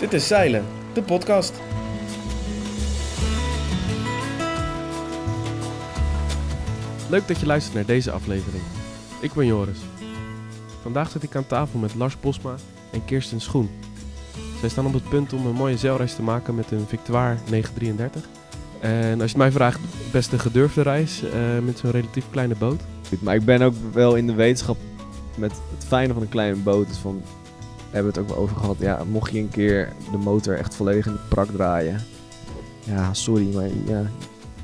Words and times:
Dit 0.00 0.12
is 0.12 0.26
Zeilen, 0.26 0.64
de 0.92 1.02
podcast. 1.02 1.52
Leuk 7.08 7.28
dat 7.28 7.40
je 7.40 7.46
luistert 7.46 7.74
naar 7.74 7.86
deze 7.86 8.10
aflevering. 8.10 8.62
Ik 9.20 9.32
ben 9.32 9.46
Joris. 9.46 9.78
Vandaag 10.82 11.10
zit 11.10 11.22
ik 11.22 11.36
aan 11.36 11.46
tafel 11.46 11.78
met 11.78 11.94
Lars 11.94 12.20
Bosma 12.20 12.54
en 12.90 13.04
Kirsten 13.04 13.40
Schoen. 13.40 13.70
Zij 14.60 14.68
staan 14.68 14.86
op 14.86 14.92
het 14.92 15.08
punt 15.08 15.32
om 15.32 15.46
een 15.46 15.54
mooie 15.54 15.76
zeilreis 15.76 16.14
te 16.14 16.22
maken 16.22 16.54
met 16.54 16.70
een 16.70 16.86
Victoire 16.86 17.36
933. 17.50 18.22
En 18.80 19.12
als 19.12 19.18
je 19.18 19.22
het 19.22 19.36
mij 19.36 19.52
vraagt, 19.52 19.80
best 20.12 20.32
een 20.32 20.40
gedurfde 20.40 20.82
reis 20.82 21.22
eh, 21.22 21.58
met 21.64 21.78
zo'n 21.78 21.90
relatief 21.90 22.24
kleine 22.30 22.54
boot. 22.54 22.80
Maar 23.20 23.34
ik 23.34 23.44
ben 23.44 23.62
ook 23.62 23.74
wel 23.92 24.14
in 24.14 24.26
de 24.26 24.34
wetenschap 24.34 24.76
met 25.36 25.50
het 25.50 25.84
fijne 25.86 26.12
van 26.12 26.22
een 26.22 26.28
kleine 26.28 26.56
boot. 26.56 26.88
Is 26.88 26.96
van, 26.96 27.22
hebben 27.90 28.12
het 28.12 28.20
ook 28.20 28.28
wel 28.28 28.36
over 28.36 28.56
gehad. 28.56 28.76
Ja, 28.78 29.04
mocht 29.10 29.32
je 29.32 29.38
een 29.38 29.48
keer 29.48 29.92
de 30.10 30.18
motor 30.18 30.54
echt 30.54 30.74
volledig 30.74 31.06
in 31.06 31.12
de 31.12 31.18
prak 31.28 31.50
draaien. 31.50 32.00
Ja, 32.84 33.14
sorry, 33.14 33.54
maar 33.54 33.68
ja, 33.86 34.02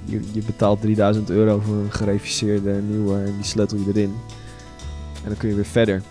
je, 0.04 0.20
je 0.32 0.42
betaalt 0.46 0.80
3000 0.80 1.30
euro 1.30 1.60
voor 1.60 1.74
een 1.74 1.92
gereviseerde 1.92 2.72
nieuwe 2.72 3.18
en 3.18 3.34
die 3.34 3.44
sleutel 3.44 3.78
je 3.78 3.84
erin. 3.88 4.14
En 5.22 5.28
dan 5.28 5.36
kun 5.36 5.48
je 5.48 5.54
weer 5.54 5.64
verder. 5.64 6.02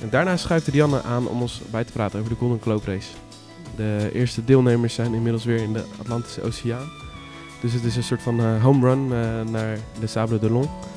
En 0.00 0.10
daarna 0.10 0.36
schuift 0.36 0.66
Rianne 0.66 1.02
aan 1.02 1.28
om 1.28 1.40
ons 1.40 1.62
bij 1.70 1.84
te 1.84 1.92
praten 1.92 2.18
over 2.18 2.30
de 2.30 2.38
Golden 2.38 2.60
Globe 2.60 2.84
Race. 2.84 3.08
De 3.76 4.10
eerste 4.12 4.44
deelnemers 4.44 4.94
zijn 4.94 5.14
inmiddels 5.14 5.44
weer 5.44 5.62
in 5.62 5.72
de 5.72 5.84
Atlantische 6.00 6.42
Oceaan. 6.42 6.90
Dus 7.60 7.72
het 7.72 7.84
is 7.84 7.96
een 7.96 8.02
soort 8.02 8.22
van 8.22 8.40
eh, 8.40 8.62
home 8.62 8.88
run 8.88 9.12
eh, 9.12 9.50
naar 9.50 9.78
de 10.00 10.06
Sable 10.06 10.38
d'Olonne. 10.38 10.66
Eh, 10.66 10.91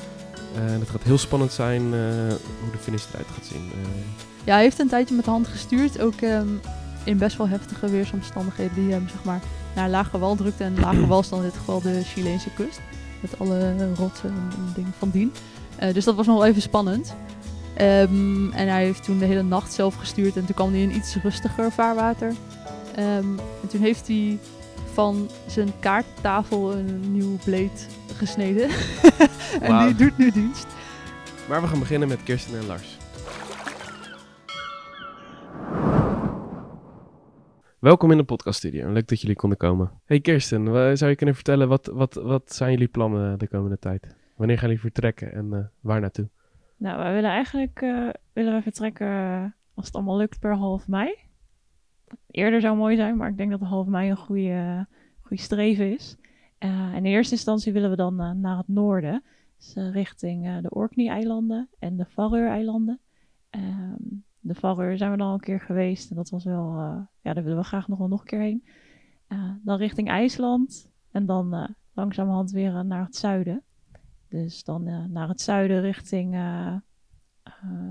En 0.56 0.80
het 0.80 0.90
gaat 0.90 1.04
heel 1.04 1.18
spannend 1.18 1.52
zijn 1.52 1.82
eh, 1.82 2.00
hoe 2.62 2.72
de 2.72 2.78
finish 2.80 3.06
eruit 3.12 3.28
gaat 3.34 3.46
zien. 3.46 3.72
Eh, 3.74 3.90
Ja, 4.44 4.54
hij 4.54 4.64
heeft 4.64 4.80
een 4.80 4.88
tijdje 4.88 5.16
met 5.16 5.26
de 5.26 5.32
hand 5.32 5.48
gestuurd. 5.48 6.00
Ook 6.00 6.22
ehm, 6.22 6.48
in 7.04 7.18
best 7.18 7.38
wel 7.38 7.48
heftige 7.48 7.90
weersomstandigheden 7.90 8.76
die 8.76 8.92
hem 8.92 9.08
zeg 9.10 9.24
maar, 9.24 9.40
naar 9.76 9.90
lage 9.90 10.18
wal 10.18 10.36
drukte. 10.36 10.64
En 10.64 10.80
lage 10.80 11.08
wal 11.12 11.20
is 11.20 11.30
dan 11.30 11.40
in 11.40 11.46
dit 11.46 11.58
geval 11.58 11.82
de 11.82 12.02
Chileense 12.04 12.50
kust. 12.56 12.80
Met 13.20 13.40
alle 13.40 13.94
rotsen 13.96 14.30
en, 14.30 14.50
en 14.58 14.72
dingen 14.76 14.94
van 14.98 15.10
dien. 15.10 15.34
Eh, 15.76 15.94
dus 15.94 16.04
dat 16.04 16.16
was 16.16 16.26
nog 16.26 16.38
wel 16.38 16.46
even 16.46 16.62
spannend. 16.62 17.16
Ehm, 17.74 18.52
en 18.52 18.68
hij 18.68 18.84
heeft 18.84 19.04
toen 19.04 19.18
de 19.20 19.26
hele 19.26 19.44
nacht 19.44 19.74
zelf 19.74 19.96
gestuurd. 19.96 20.36
En 20.38 20.46
toen 20.46 20.56
kwam 20.56 20.72
hij 20.72 20.82
in 20.82 20.96
iets 20.96 21.16
rustiger 21.24 21.72
vaarwater. 21.72 22.34
Ehm, 22.96 23.26
en 23.62 23.68
toen 23.68 23.82
heeft 23.82 24.08
hij 24.08 24.40
van 24.94 25.30
zijn 25.48 25.72
kaarttafel 25.80 26.74
een 26.74 27.12
nieuw 27.14 27.38
bleed 27.44 27.88
gesneden. 28.18 28.70
en 29.68 29.86
die 29.86 29.96
doet 29.96 30.18
nu 30.18 30.32
dienst. 30.32 30.68
Maar 31.50 31.62
we 31.62 31.68
gaan 31.68 31.80
beginnen 31.80 32.08
met 32.08 32.24
Kirsten 32.24 32.60
en 32.60 32.66
Lars. 32.66 32.98
Welkom 37.80 38.12
in 38.12 38.18
de 38.18 38.24
podcaststudio. 38.24 38.92
Leuk 38.92 39.08
dat 39.08 39.22
jullie 39.22 39.36
konden 39.36 39.58
komen. 39.58 39.92
Hey 40.06 40.20
Kirsten, 40.20 40.66
zou 40.98 41.10
je 41.10 41.16
kunnen 41.16 41.36
vertellen 41.36 41.68
wat, 41.68 41.86
wat, 41.86 42.14
wat 42.14 42.54
zijn 42.54 42.72
jullie 42.72 42.88
plannen 42.88 43.40
de 43.40 43.48
komende 43.48 43.80
tijd? 43.80 44.16
Wanneer 44.36 44.58
gaan 44.58 44.68
jullie 44.68 44.82
vertrekken 44.82 45.34
en 45.34 45.54
eh, 45.54 45.60
waar 45.80 46.00
naartoe? 46.00 46.30
Nou, 46.78 46.98
wij 46.98 47.14
willen 47.14 47.30
eigenlijk 47.30 47.82
eh, 47.82 48.10
willen 48.34 48.54
we 48.54 48.62
vertrekken 48.62 49.08
eh, 49.08 49.44
als 49.74 49.86
het 49.86 49.96
allemaal 49.96 50.18
lukt 50.18 50.40
per 50.40 50.56
half 50.56 50.88
mei. 50.88 51.16
Eerder 52.32 52.62
zou 52.62 52.78
mooi 52.78 52.96
zijn, 52.96 53.18
maar 53.18 53.30
ik 53.30 53.38
denk 53.38 53.52
dat 53.52 53.60
half 53.60 53.88
mei 53.88 54.10
een 54.10 54.18
goede, 54.18 54.88
goede 55.22 55.42
streven 55.42 55.94
is. 55.94 56.18
Eh, 56.58 56.96
in 56.96 57.06
eerste 57.06 57.34
instantie 57.34 57.74
willen 57.74 57.90
we 57.90 57.96
dan 57.96 58.22
eh, 58.22 58.32
naar 58.32 58.58
het 58.58 58.68
noorden, 58.68 59.24
dus, 59.58 59.74
eh, 59.74 59.92
richting 59.92 60.62
de 60.62 60.70
Orkney-eilanden 60.70 61.70
en 61.80 61.98
de 61.98 62.06
Faroe-eilanden. 62.06 63.00
Ehm, 63.50 64.02
de 64.40 64.56
Faroe 64.56 64.98
zijn 64.98 65.12
we 65.12 65.18
dan 65.18 65.28
al 65.28 65.34
een 65.34 65.40
keer 65.40 65.62
geweest 65.62 66.10
en 66.10 66.16
dat 66.16 66.30
was 66.30 66.44
wel, 66.44 66.74
ja, 67.22 67.34
daar 67.34 67.44
willen 67.44 67.58
we 67.58 67.64
graag 67.64 67.88
nog 67.88 67.98
wel 67.98 68.08
nog 68.08 68.20
een 68.20 68.26
keer 68.26 68.40
heen. 68.40 68.66
Dan 69.64 69.78
richting 69.78 70.10
IJsland 70.10 70.92
en 71.12 71.26
dan 71.26 71.76
langzamerhand 71.94 72.52
weer 72.52 72.86
naar 72.86 73.06
het 73.06 73.16
zuiden. 73.16 73.64
Dus 74.28 74.64
dan 74.64 75.12
naar 75.12 75.28
het 75.28 75.42
zuiden 75.42 75.82
richting 75.82 76.38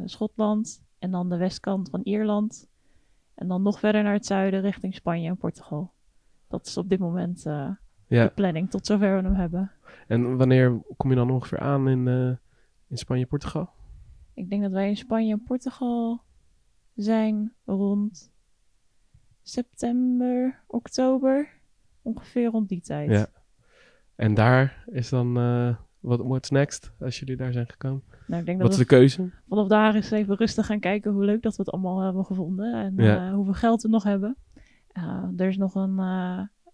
Schotland 0.05 0.83
en 0.99 1.10
dan 1.10 1.28
de 1.28 1.37
westkant 1.37 1.91
van 1.91 2.00
Ierland. 2.03 2.69
En 3.34 3.49
dan 3.49 3.62
nog 3.62 3.78
verder 3.78 4.03
naar 4.03 4.12
het 4.12 4.27
zuiden 4.27 4.60
richting 4.60 4.94
Spanje 4.94 5.28
en 5.28 5.37
Portugal. 5.37 5.93
Dat 6.49 6.66
is 6.66 6.77
op 6.77 6.89
dit 6.89 6.99
moment 6.99 7.47
eh, 8.09 8.19
de 8.19 8.25
Ja, 8.25 8.28
planning, 8.28 8.70
tot 8.70 8.87
zover 8.87 9.16
we 9.16 9.22
hem 9.22 9.34
hebben. 9.34 9.70
en 10.09 10.37
wanneer 10.37 10.81
kom 10.97 11.10
je 11.10 11.16
dan 11.16 11.31
ongeveer 11.31 11.59
aan 11.59 11.88
in, 11.88 12.09
eh, 12.09 12.37
in 12.88 12.97
Spanje, 12.98 13.26
Portugal? 13.26 13.70
Ik 14.34 14.50
denk 14.50 14.62
dat 14.62 14.70
wij 14.72 14.88
in 14.88 14.97
Spanje 14.97 15.32
en 15.32 15.42
Portugal 15.42 16.22
zijn 16.94 17.53
rond 17.65 18.32
september, 19.42 20.62
oktober. 20.66 21.48
Ongeveer 22.03 22.47
rond 22.50 22.69
die 22.69 22.81
tijd. 22.81 23.10
Ja. 23.10 23.26
En 24.15 24.34
daar 24.34 24.84
is 24.86 25.09
dan, 25.09 25.36
eh 25.38 25.76
wat 26.00 26.21
what's 26.21 26.50
next 26.50 26.92
als 27.00 27.19
jullie 27.19 27.36
daar 27.36 27.53
zijn 27.53 27.69
gekomen? 27.71 28.03
Nou, 28.26 28.41
ik 28.41 28.47
denk 28.47 28.60
Wat 28.60 28.71
dat 28.71 28.78
is 28.81 28.84
we 28.84 28.91
de 28.91 28.97
keuze? 28.97 29.31
vanaf 29.48 29.69
daar 29.69 29.94
eens 29.94 30.10
even 30.10 30.36
rustig 30.36 30.66
gaan 30.66 30.81
kijken 30.81 31.12
hoe 31.12 31.25
leuk 31.25 31.42
dat 31.42 31.56
we 31.56 31.62
het 31.62 31.71
allemaal 31.72 32.00
hebben 32.00 32.25
gevonden. 32.25 32.75
En 32.75 32.94
Ja. 33.04 33.28
eh, 33.28 33.34
hoeveel 33.34 33.53
geld 33.54 33.82
we 33.82 33.88
nog 33.88 34.03
hebben. 34.03 34.36
Er 35.36 35.48
is 35.48 35.56
nog 35.56 35.75
een, 35.75 35.98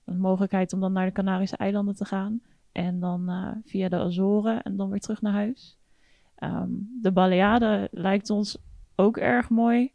een 0.05 0.21
mogelijkheid 0.21 0.73
om 0.73 0.81
dan 0.81 0.93
naar 0.93 1.07
de 1.07 1.13
Canarische 1.13 1.57
eilanden 1.57 1.95
te 1.95 2.05
gaan. 2.05 2.41
En 2.73 3.01
dan 3.01 3.29
eh, 3.29 3.51
via 3.65 3.89
de 3.89 3.97
Azoren 3.97 4.63
en 4.63 4.77
dan 4.77 4.91
weer 4.91 5.01
terug 5.01 5.23
naar 5.23 5.33
huis. 5.33 5.79
Ehm, 6.35 6.71
de 7.03 7.13
Baleade 7.13 7.89
lijkt 7.93 8.31
ons 8.31 8.59
ook 8.95 9.17
erg 9.17 9.49
mooi. 9.49 9.93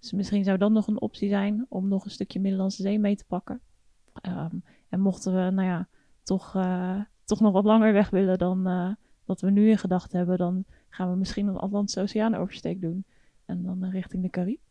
Dus 0.00 0.12
misschien 0.12 0.44
zou 0.44 0.58
dat 0.58 0.70
nog 0.70 0.86
een 0.86 1.00
optie 1.00 1.28
zijn 1.28 1.66
om 1.68 1.88
nog 1.88 2.04
een 2.04 2.10
stukje 2.10 2.40
Middellandse 2.40 2.82
Zee 2.82 2.98
mee 2.98 3.16
te 3.16 3.24
pakken. 3.24 3.60
Ehm, 4.12 4.56
en 4.88 5.00
mochten 5.00 5.34
we, 5.34 5.50
nou 5.50 5.68
ja, 5.68 5.88
toch, 6.22 6.54
eh, 6.54 7.00
toch 7.24 7.40
nog 7.40 7.52
wat 7.52 7.64
langer 7.64 7.92
weg 7.92 8.10
willen 8.10 8.38
dan 8.38 8.66
eh, 8.66 8.90
wat 9.24 9.40
we 9.40 9.50
nu 9.50 9.70
in 9.70 9.78
gedachten 9.78 10.18
hebben, 10.18 10.38
dan 10.38 10.64
gaan 10.88 11.10
we 11.10 11.16
misschien 11.16 11.46
een 11.46 11.56
Atlantische 11.56 12.00
Oceaan 12.00 12.34
oversteek 12.34 12.80
doen. 12.80 13.04
En 13.44 13.62
dan 13.62 13.84
richting 13.84 14.22
de 14.22 14.30
Cariben. 14.30 14.66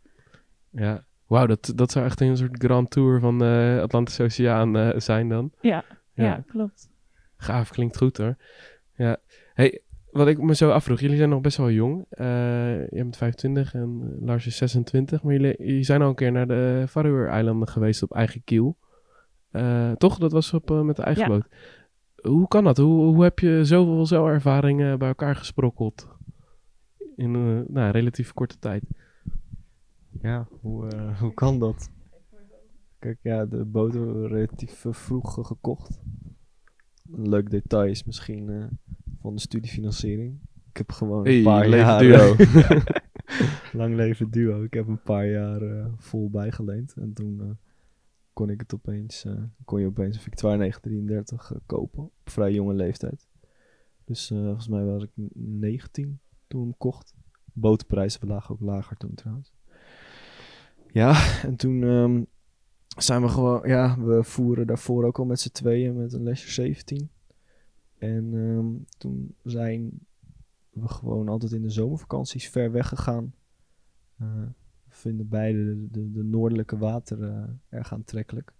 Ja. 0.69 1.05
Wauw, 1.27 1.45
dat, 1.45 1.71
dat 1.75 1.91
zou 1.91 2.05
echt 2.05 2.21
een 2.21 2.37
soort 2.37 2.63
grand 2.63 2.89
tour 2.89 3.19
van 3.19 3.39
de 3.39 3.79
Atlantische 3.81 4.23
Oceaan 4.23 4.77
eh, 4.77 4.99
zijn 4.99 5.29
dan. 5.29 5.51
Ja, 5.61 5.83
Ja. 6.13 6.23
ja. 6.23 6.43
klopt. 6.47 6.89
Gaaf, 7.37 7.69
klinkt 7.69 7.97
goed 7.97 8.17
hoor. 8.17 8.35
Ja. 8.95 9.17
Hey, 9.53 9.81
wat 10.11 10.27
ik 10.27 10.41
me 10.41 10.55
zo 10.55 10.69
afvroeg, 10.69 10.99
jullie 10.99 11.17
zijn 11.17 11.29
nog 11.29 11.41
best 11.41 11.57
wel 11.57 11.71
jong. 11.71 12.05
Eh 12.09 12.27
je 12.79 12.87
bent 12.91 13.17
25 13.17 13.73
en 13.73 14.17
Lars 14.19 14.45
is 14.47 14.57
26. 14.57 15.23
Maar 15.23 15.33
jullie, 15.33 15.55
jullie 15.57 15.83
zijn 15.83 16.01
al 16.01 16.09
een 16.09 16.15
keer 16.15 16.31
naar 16.31 16.47
de 16.47 16.85
Faroe-eilanden 16.89 17.67
geweest 17.67 18.03
op 18.03 18.13
eigen 18.13 18.43
kiel. 18.43 18.77
Eh, 19.51 19.91
toch? 19.91 20.17
Dat 20.17 20.31
was 20.31 20.53
op, 20.53 20.69
met 20.83 20.95
de 20.95 21.01
eigen 21.01 21.23
Ja. 21.23 21.29
boot. 21.29 21.47
Hoe 22.15 22.47
kan 22.47 22.63
dat? 22.63 22.77
Hoe, 22.77 23.05
hoe 23.13 23.23
heb 23.23 23.39
je 23.39 23.65
zoveel 23.65 24.05
zeelervaringen 24.05 24.99
bij 24.99 25.07
elkaar 25.07 25.35
gesprokkeld? 25.35 26.07
In 27.15 27.33
een 27.33 27.65
nou, 27.67 27.91
relatief 27.91 28.33
korte 28.33 28.59
tijd. 28.59 28.83
Ja, 30.21 30.47
hoe, 30.61 30.87
eh, 30.87 31.19
hoe 31.21 31.33
kan 31.33 31.59
dat? 31.59 31.89
Kijk, 32.99 33.19
ja, 33.21 33.45
de 33.45 33.69
we 33.71 34.27
relatief 34.27 34.85
eh, 34.85 34.93
vroeg 34.93 35.47
gekocht. 35.47 35.99
Een 37.11 37.29
leuk 37.29 37.49
detail 37.49 37.89
is 37.89 38.03
misschien 38.03 38.49
eh, 38.49 38.65
van 39.21 39.35
de 39.35 39.41
studiefinanciering. 39.41 40.39
Ik 40.69 40.77
heb 40.77 40.91
gewoon 40.91 41.23
Hey, 41.23 41.37
een 41.37 41.43
paar 41.43 41.67
leven 41.67 41.85
jaar... 41.85 41.99
duo. 41.99 42.35
Lang 43.79 43.95
leven 43.95 44.31
duo. 44.31 44.63
Ik 44.63 44.73
heb 44.73 44.87
een 44.87 45.01
paar 45.01 45.27
jaar 45.27 45.89
vol 45.97 46.29
bijgeleend. 46.29 46.93
En 46.93 47.13
toen 47.13 47.57
kon 48.33 48.49
ik 48.49 48.59
het 48.59 48.73
opeens... 48.73 49.25
kon 49.65 49.79
je 49.79 49.85
opeens 49.85 50.15
een 50.15 50.21
Victoire 50.21 50.57
933 50.57 51.51
eh, 51.51 51.57
kopen. 51.65 52.03
Op 52.03 52.29
vrij 52.29 52.53
jonge 52.53 52.73
leeftijd. 52.73 53.27
Dus 54.05 54.27
volgens 54.27 54.67
mij 54.67 54.83
was 54.83 55.03
ik 55.03 55.11
19 55.33 56.19
toen 56.47 56.61
ik 56.61 56.67
hem 56.67 56.77
kocht. 56.77 57.15
Botenprijzen 57.53 58.27
lagen 58.27 58.55
ook 58.55 58.61
lager 58.61 58.97
toen 58.97 59.13
trouwens. 59.13 59.53
Ja, 60.97 61.13
en 61.49 61.55
toen 61.55 61.83
ehm, 61.83 62.23
zijn 62.97 63.21
we 63.21 63.27
gewoon... 63.27 63.67
Ja, 63.67 63.99
we 63.99 64.23
voeren 64.23 64.67
daarvoor 64.67 65.05
ook 65.05 65.19
al 65.19 65.25
met 65.25 65.39
z'n 65.39 65.51
tweeën 65.51 65.97
met 65.97 66.13
een 66.13 66.23
lesje 66.23 66.51
17. 66.51 67.09
En 67.97 68.29
ehm, 68.33 68.97
toen 68.97 69.35
zijn 69.43 69.99
we 70.69 70.87
gewoon 70.87 71.29
altijd 71.29 71.51
in 71.51 71.61
de 71.61 71.69
zomervakanties 71.69 72.49
ver 72.49 72.71
weg 72.71 72.87
gegaan. 72.87 73.33
Eh, 74.17 74.27
we 74.83 74.95
vinden 74.95 75.27
beide 75.27 75.65
de, 75.65 75.87
de, 75.91 76.11
de 76.11 76.23
noordelijke 76.23 76.77
wateren 76.77 77.61
erg 77.69 77.93
aantrekkelijk. 77.93 78.53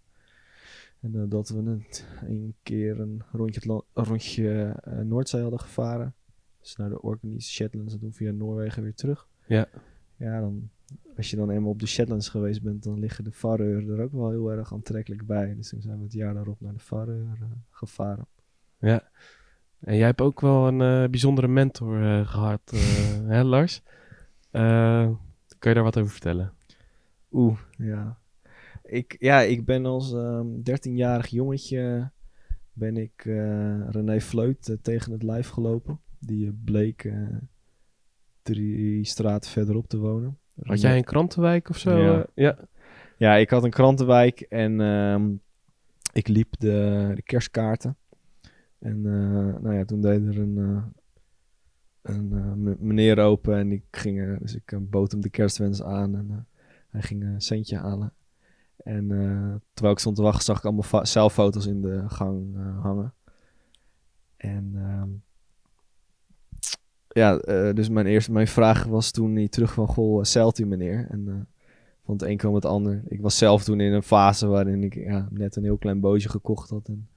En 1.00 1.16
eh, 1.16 1.24
dat 1.30 1.50
we 1.50 1.64
het 1.64 2.06
een 2.22 2.56
keer 2.64 3.00
een 3.00 3.22
rondje, 3.32 3.84
een 3.94 4.06
rondje 4.06 4.80
eh, 4.84 5.00
Noordzee 5.00 5.42
hadden 5.42 5.60
gevaren. 5.60 6.16
Dus 6.60 6.76
naar 6.76 6.90
de 6.90 7.02
Orkneys, 7.02 7.52
Shetlands 7.52 7.94
en 7.94 8.00
toen 8.00 8.14
via 8.14 8.32
Noorwegen 8.32 8.84
weer 8.84 8.96
terug. 8.96 9.28
Ja. 9.48 9.70
Ja, 10.16 10.40
dan, 10.40 10.70
als 11.18 11.30
je 11.30 11.36
dan 11.36 11.50
eenmaal 11.50 11.72
op 11.72 11.80
de 11.80 11.88
Shetlands 11.88 12.30
geweest 12.30 12.62
bent, 12.62 12.84
dan 12.84 13.00
liggen 13.00 13.24
de 13.24 13.32
Faroe 13.32 13.94
er 13.94 14.02
ook 14.02 14.12
wel 14.12 14.30
heel 14.30 14.52
erg 14.52 14.74
aantrekkelijk 14.74 15.26
bij. 15.26 15.56
Dus 15.56 15.70
toen 15.70 15.82
zijn 15.82 15.98
we 15.98 16.04
het 16.04 16.14
jaar 16.14 16.34
daarop 16.34 16.62
naar 16.62 16.74
de 16.74 16.80
Faroe 16.80 17.24
eh, 17.24 17.48
gevaren. 17.70 18.28
Ja. 18.80 19.10
En 19.80 19.96
jij 19.96 20.06
hebt 20.06 20.22
ook 20.22 20.42
wel 20.42 20.68
een 20.68 20.82
eh, 20.82 21.10
bijzondere 21.10 21.48
mentor 21.48 22.04
eh, 22.04 22.28
gehad, 22.28 22.62
eh, 22.66 22.80
hè 23.34 23.44
Lars? 23.44 23.82
Eh, 24.52 25.10
kan 25.60 25.70
je 25.70 25.74
daar 25.74 25.84
wat 25.84 25.98
over 25.98 26.12
vertellen? 26.12 26.54
Oeh, 27.32 27.60
ja. 27.78 28.18
ik, 28.84 29.16
ja, 29.20 29.42
ik 29.42 29.66
ben 29.66 29.86
als 29.86 30.14
ehm 30.14 30.48
13-jarig 30.60 31.28
jongetje 31.28 32.12
ben 32.74 32.98
ik 32.98 33.26
eh, 33.26 33.90
René 33.90 34.22
Fleut 34.22 34.78
tegen 34.82 35.12
het 35.12 35.24
lijf 35.24 35.50
gelopen. 35.50 36.00
Die 36.20 36.54
bleek 36.64 37.04
eh, 37.04 37.38
drie 38.42 39.06
straten 39.06 39.52
verderop 39.52 39.88
te 39.88 39.98
wonen. 39.98 40.38
Had 40.62 40.82
jij 40.82 40.98
een 40.98 41.04
krantenwijk 41.04 41.70
of 41.70 41.78
zo? 41.78 41.98
Ja. 41.98 42.18
eh? 42.20 42.24
ja. 42.34 42.58
Ja, 43.18 43.36
ik 43.36 43.50
had 43.50 43.64
een 43.64 43.70
krantenwijk 43.70 44.40
en 44.40 44.82
ehm, 44.82 45.32
ik 46.14 46.28
liep 46.28 46.60
de, 46.60 47.12
de 47.16 47.22
kerstkaarten. 47.22 47.98
En 48.80 49.06
eh, 49.06 49.62
nou 49.62 49.74
ja, 49.74 49.86
toen 49.86 50.02
deed 50.02 50.28
er 50.28 50.40
een, 50.40 50.58
eh, 50.58 50.84
een 52.16 52.78
meneer 52.80 53.20
open 53.20 53.58
en 53.58 53.72
ik 53.72 53.84
ging, 53.92 54.40
dus 54.40 54.56
ik 54.56 54.90
bood 54.90 55.12
hem 55.12 55.22
de 55.22 55.30
kerstwens 55.30 55.84
aan 55.84 56.16
en 56.16 56.48
hij 56.90 57.02
ging 57.02 57.24
een 57.24 57.42
centje 57.42 57.78
halen. 57.78 58.14
En 58.78 59.08
terwijl 59.74 59.94
ik 59.94 60.00
stond 60.00 60.16
te 60.16 60.22
wachten, 60.22 60.44
zag 60.44 60.58
ik 60.58 60.64
allemaal 60.64 61.06
zelffoto's 61.06 61.66
in 61.66 61.82
de 61.82 62.04
gang 62.08 62.56
hangen. 62.82 63.14
En 64.38 64.72
ehm, 64.76 65.10
ja, 67.18 67.38
eh, 67.38 67.74
dus 67.74 67.90
mijn 67.90 68.06
eerste 68.06 68.32
mijn 68.32 68.48
vraag 68.48 68.84
was 68.84 69.12
toen 69.12 69.36
hij 69.36 69.48
terug 69.48 69.74
van 69.74 69.88
goh, 69.88 70.24
zeilt 70.24 70.60
u 70.60 70.66
meneer? 70.66 71.08
En 71.10 71.28
eh, 71.28 71.34
van 72.04 72.14
het 72.14 72.22
een 72.22 72.38
kwam 72.38 72.56
het 72.56 72.66
ander. 72.66 73.02
Ik 73.08 73.22
was 73.22 73.38
zelf 73.38 73.64
toen 73.64 73.80
in 73.80 73.94
een 73.94 74.04
fase 74.04 74.48
waarin 74.48 74.84
ik 74.84 74.96
ja, 74.96 75.28
net 75.32 75.56
een 75.56 75.64
heel 75.64 75.78
klein 75.78 76.00
bootje 76.00 76.30
gekocht 76.30 76.70
had 76.70 76.88
en 76.88 77.08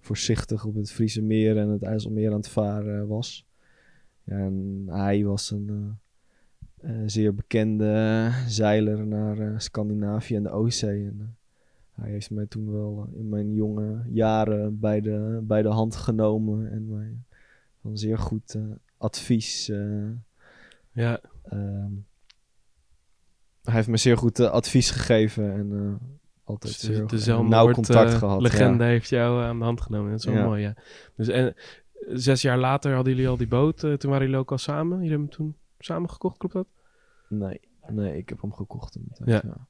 voorzichtig 0.00 0.64
op 0.64 0.74
het 0.74 0.92
Friese 0.92 1.22
meer 1.22 1.58
en 1.58 1.68
het 1.68 1.82
IJsselmeer 1.82 2.30
aan 2.30 2.36
het 2.36 2.48
varen 2.48 3.06
was. 3.06 3.46
En 4.24 4.84
hij 4.86 5.24
was 5.24 5.50
een 5.50 5.96
eh, 6.80 6.90
eh, 6.90 7.02
zeer 7.06 7.34
bekende 7.34 8.30
zeiler 8.46 9.06
naar 9.06 9.38
eh, 9.38 9.58
Scandinavië 9.58 10.36
en 10.36 10.42
de 10.42 10.50
Oostzee. 10.50 11.06
En, 11.06 11.16
eh, 11.20 11.26
hij 12.02 12.10
heeft 12.10 12.30
mij 12.30 12.46
toen 12.46 12.72
wel 12.72 13.08
eh, 13.08 13.18
in 13.18 13.28
mijn 13.28 13.52
jonge 13.52 14.02
jaren 14.10 14.78
bij 14.78 15.00
de, 15.00 15.40
bij 15.42 15.62
de 15.62 15.68
hand 15.68 15.96
genomen 15.96 16.70
en 16.70 16.88
mij 16.88 17.16
van 17.80 17.98
zeer 17.98 18.18
goed 18.18 18.54
eh, 18.54 18.62
advies. 19.04 19.68
eh, 19.68 20.10
ja. 20.92 21.20
ehm, 21.42 21.92
hij 23.62 23.74
heeft 23.74 23.88
me 23.88 23.96
zeer 23.96 24.16
goed 24.16 24.38
eh, 24.38 24.50
advies 24.50 24.90
gegeven 24.90 25.52
en 25.52 25.72
eh, 25.72 26.08
altijd 26.44 26.72
Dus 26.72 26.82
zeer 26.82 26.98
de, 27.00 27.06
de 27.06 27.18
Zelmoord, 27.18 27.48
nauw 27.50 27.70
contact 27.72 28.12
eh, 28.12 28.18
gehad. 28.18 28.40
legende 28.40 28.84
ja. 28.84 28.90
heeft 28.90 29.08
jou 29.08 29.42
aan 29.42 29.58
de 29.58 29.64
hand 29.64 29.80
genomen. 29.80 30.10
Dat 30.10 30.18
is 30.18 30.24
wel 30.24 30.34
Ja. 30.34 30.44
mooi, 30.44 30.62
ja. 30.62 30.74
Dus 31.16 31.28
en, 31.28 31.54
zes 32.08 32.42
jaar 32.42 32.58
later 32.58 32.94
hadden 32.94 33.12
jullie 33.14 33.28
al 33.28 33.36
die 33.36 33.48
boot. 33.48 33.78
toen 33.78 33.98
waren 34.10 34.20
jullie 34.22 34.36
ook 34.36 34.50
al 34.50 34.58
samen. 34.58 34.96
Jullie 34.96 35.10
hebben 35.10 35.26
hem 35.28 35.36
toen 35.36 35.56
samen 35.78 36.10
gekocht, 36.10 36.38
klopt 36.38 36.54
dat? 36.54 36.66
Nee, 37.28 37.60
nee, 37.88 38.16
ik 38.16 38.28
heb 38.28 38.40
hem 38.40 38.52
gekocht. 38.52 38.98
Ja. 39.24 39.40
ja. 39.44 39.66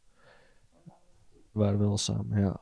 We 1.52 1.60
waren 1.60 1.78
wel 1.78 1.98
samen, 1.98 2.40
ja. 2.40 2.60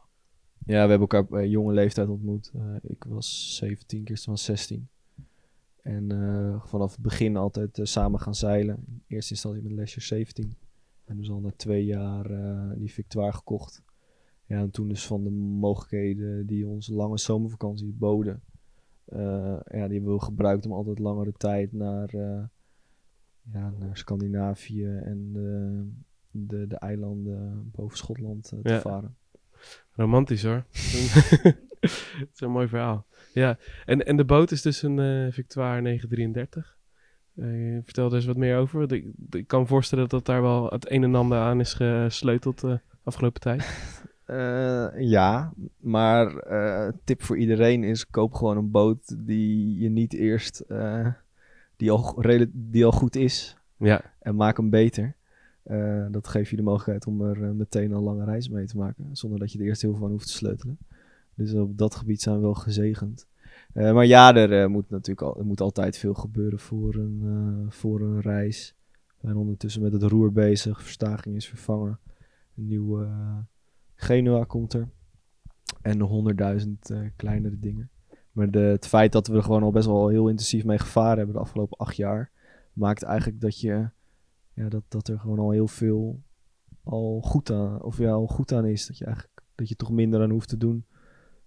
Ja, 0.66 0.82
we 0.84 0.90
hebben 0.90 1.00
elkaar 1.00 1.26
bij 1.26 1.48
jonge 1.48 1.72
leeftijd 1.72 2.08
ontmoet. 2.08 2.52
Ik 2.82 3.04
was 3.08 3.56
17, 3.56 4.04
Kirsten 4.04 4.30
was 4.30 4.44
16. 4.44 4.88
En 5.82 6.10
eh, 6.12 6.64
vanaf 6.64 6.90
het 6.92 7.00
begin 7.02 7.36
altijd 7.36 7.78
eh, 7.78 7.84
samen 7.84 8.20
gaan 8.20 8.34
zeilen. 8.34 8.76
In 8.86 9.02
eerste 9.06 9.32
instantie 9.32 9.62
met 9.62 9.72
lesje 9.72 10.00
17. 10.00 10.52
En 11.04 11.16
dus 11.16 11.30
al 11.30 11.40
na 11.40 11.50
twee 11.56 11.84
jaar 11.84 12.30
eh, 12.30 12.70
die 12.76 12.92
Victoire 12.92 13.32
gekocht. 13.32 13.82
Ja, 14.46 14.58
en 14.58 14.70
toen 14.70 14.88
dus 14.88 15.06
van 15.06 15.24
de 15.24 15.30
mogelijkheden 15.30 16.46
die 16.46 16.66
ons 16.66 16.88
lange 16.88 17.18
zomervakantie 17.18 17.92
boden. 17.98 18.42
eh, 19.04 19.18
ja, 19.70 19.86
die 19.88 19.96
hebben 19.96 20.14
we 20.14 20.20
gebruikt 20.22 20.66
om 20.66 20.72
altijd 20.72 20.98
langere 20.98 21.32
tijd 21.32 21.72
naar, 21.72 22.08
eh, 22.14 22.42
ja, 23.52 23.72
naar 23.78 23.96
Scandinavië 23.96 24.86
en 24.86 25.32
de, 25.32 25.82
de, 26.30 26.66
de 26.66 26.76
eilanden 26.76 27.70
boven 27.72 27.96
Schotland 27.96 28.44
te 28.44 28.58
Ja. 28.62 28.80
varen. 28.80 29.16
Romantisch 29.92 30.42
hoor. 30.42 30.64
Het 31.90 32.28
is 32.32 32.40
een 32.40 32.50
mooi 32.50 32.68
verhaal. 32.68 33.06
Ja, 33.32 33.58
en, 33.84 34.06
en 34.06 34.16
de 34.16 34.24
boot 34.24 34.50
is 34.50 34.62
dus 34.62 34.82
een 34.82 34.98
eh, 34.98 35.32
Victoire 35.32 35.80
933. 35.80 36.76
Eh, 37.34 37.46
vertel 37.84 38.08
er 38.08 38.14
eens 38.14 38.24
wat 38.24 38.36
meer 38.36 38.56
over. 38.56 38.92
Ik, 38.92 39.06
ik 39.30 39.46
kan 39.46 39.60
me 39.60 39.66
voorstellen 39.66 40.08
dat 40.08 40.26
daar 40.26 40.42
wel 40.42 40.70
het 40.70 40.90
een 40.90 41.02
en 41.02 41.14
ander 41.14 41.38
aan 41.38 41.60
is 41.60 41.74
gesleuteld 41.74 42.60
de 42.60 42.80
afgelopen 43.02 43.40
tijd. 43.40 43.64
Eh, 44.22 44.88
ja, 44.98 45.52
maar 45.80 46.36
eh 46.36 46.92
tip 47.04 47.22
voor 47.22 47.38
iedereen 47.38 47.84
is: 47.84 48.10
koop 48.10 48.34
gewoon 48.34 48.56
een 48.56 48.70
boot 48.70 49.26
die 49.26 49.78
je 49.78 49.88
niet 49.88 50.12
eerst 50.12 50.60
eh, 50.60 51.06
die, 51.76 51.90
al, 51.90 52.22
die 52.52 52.84
al 52.84 52.92
goed 52.92 53.16
is 53.16 53.56
Ja, 53.76 54.14
en 54.18 54.36
maak 54.36 54.56
hem 54.56 54.70
beter. 54.70 55.16
Eh, 55.62 56.06
dat 56.10 56.28
geeft 56.28 56.50
je 56.50 56.56
de 56.56 56.62
mogelijkheid 56.62 57.06
om 57.06 57.22
er 57.22 57.44
eh, 57.44 57.50
meteen 57.50 57.90
een 57.90 58.02
lange 58.02 58.24
reis 58.24 58.48
mee 58.48 58.66
te 58.66 58.76
maken, 58.76 59.08
zonder 59.12 59.38
dat 59.38 59.52
je 59.52 59.58
er 59.58 59.64
eerst 59.64 59.82
heel 59.82 59.94
veel 59.94 60.04
aan 60.04 60.10
hoeft 60.10 60.26
te 60.26 60.32
sleutelen. 60.32 60.78
Dus 61.34 61.54
op 61.54 61.78
dat 61.78 61.94
gebied 61.94 62.22
zijn 62.22 62.36
we 62.36 62.42
wel 62.42 62.54
gezegend. 62.54 63.26
Eh, 63.72 63.92
maar 63.92 64.06
ja, 64.06 64.34
er, 64.34 64.62
eh, 64.62 64.68
moet 64.68 64.90
natuurlijk 64.90 65.22
al, 65.36 65.44
moet 65.44 65.60
altijd 65.60 65.96
veel 65.96 66.14
gebeuren 66.14 66.58
voor 66.58 66.94
een, 66.94 67.20
eh, 67.24 67.70
voor 67.70 68.00
een 68.00 68.20
reis. 68.20 68.74
We 68.90 69.28
zijn 69.28 69.36
ondertussen 69.36 69.82
met 69.82 69.92
het 69.92 70.02
roer 70.02 70.32
bezig, 70.32 70.82
verstaging 70.82 71.36
is 71.36 71.48
vervangen. 71.48 71.98
Een 72.56 72.66
nieuwe 72.66 73.08
Genua 73.94 74.44
komt 74.44 74.72
er. 74.72 74.88
En 75.82 75.98
nog 75.98 76.10
honderdduizend 76.10 76.94
kleinere 77.16 77.58
dingen. 77.58 77.90
Maar 78.32 78.50
de, 78.50 78.58
het 78.58 78.86
feit 78.86 79.12
dat 79.12 79.26
we 79.26 79.36
er 79.36 79.42
gewoon 79.42 79.62
al 79.62 79.70
best 79.70 79.86
wel 79.86 80.08
heel 80.08 80.28
intensief 80.28 80.64
mee 80.64 80.78
gevaren 80.78 81.16
hebben 81.16 81.34
de 81.34 81.40
afgelopen 81.40 81.78
acht 81.78 81.96
jaar, 81.96 82.30
maakt 82.72 83.02
eigenlijk 83.02 83.40
dat 83.40 83.60
je 83.60 83.88
ja, 84.54 84.68
dat, 84.68 84.82
dat 84.88 85.08
er 85.08 85.18
gewoon 85.18 85.38
al 85.38 85.50
heel 85.50 85.68
veel 85.68 86.22
al 86.82 87.20
goed 87.20 87.50
aan, 87.50 87.82
of 87.82 87.98
ja, 87.98 88.10
al 88.10 88.26
goed 88.26 88.52
aan 88.52 88.66
is. 88.66 88.86
Dat 88.86 88.98
je 88.98 89.04
eigenlijk 89.04 89.42
dat 89.54 89.68
je 89.68 89.76
toch 89.76 89.90
minder 89.90 90.22
aan 90.22 90.30
hoeft 90.30 90.48
te 90.48 90.56
doen. 90.56 90.84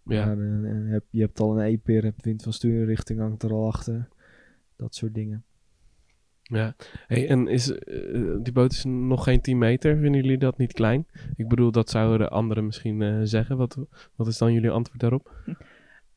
Ja. 0.06 0.16
Ja, 0.26 0.32
en, 0.32 0.66
en 0.66 0.86
heb, 0.86 1.04
je 1.10 1.22
hebt 1.22 1.40
al 1.40 1.60
een 1.60 1.66
E-peer, 1.74 2.04
hebt 2.04 2.26
wind 2.26 2.44
van 2.44 2.54
stuurrichting 2.54 3.20
hangt 3.20 3.44
er 3.44 3.52
al 3.52 3.68
achter. 3.68 4.08
Dat 4.76 4.96
soort 4.96 5.14
dingen. 5.14 5.44
ja. 6.42 6.76
Hey, 7.08 7.28
en 7.30 7.48
is, 7.48 7.72
eh, 7.72 8.36
die 8.42 8.54
boot 8.54 8.72
is 8.72 8.84
nog 8.84 9.24
geen 9.24 9.42
10 9.42 9.58
meter. 9.58 9.98
Vinden 9.98 10.22
jullie 10.22 10.38
dat 10.38 10.58
niet 10.58 10.74
klein? 10.74 11.08
Ik 11.36 11.48
bedoel, 11.48 11.72
dat 11.72 11.90
zouden 11.90 12.20
de 12.20 12.30
anderen 12.34 12.66
misschien 12.66 13.02
eh, 13.02 13.20
zeggen. 13.24 13.58
Wat, 13.58 13.78
wat 14.16 14.28
is 14.28 14.38
dan 14.38 14.54
jullie 14.54 14.70
antwoord 14.70 15.00
daarop? 15.00 15.32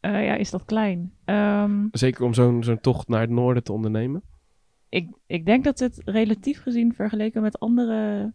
Eh, 0.01 0.25
ja, 0.25 0.35
is 0.35 0.51
dat 0.51 0.65
klein? 0.65 1.13
Ehm, 1.25 1.87
Zeker 1.91 2.25
om 2.25 2.35
zo'n 2.35 2.63
zo'n 2.65 2.81
tocht 2.81 3.09
naar 3.09 3.21
het 3.21 3.31
noorden 3.31 3.63
te 3.63 3.73
ondernemen. 3.73 4.23
ik, 4.89 5.09
ik 5.27 5.47
denk 5.47 5.65
dat 5.65 5.79
het 5.79 6.03
relatief 6.05 6.63
gezien 6.63 6.95
vergeleken 6.95 7.43
met 7.43 7.59
andere 7.59 8.33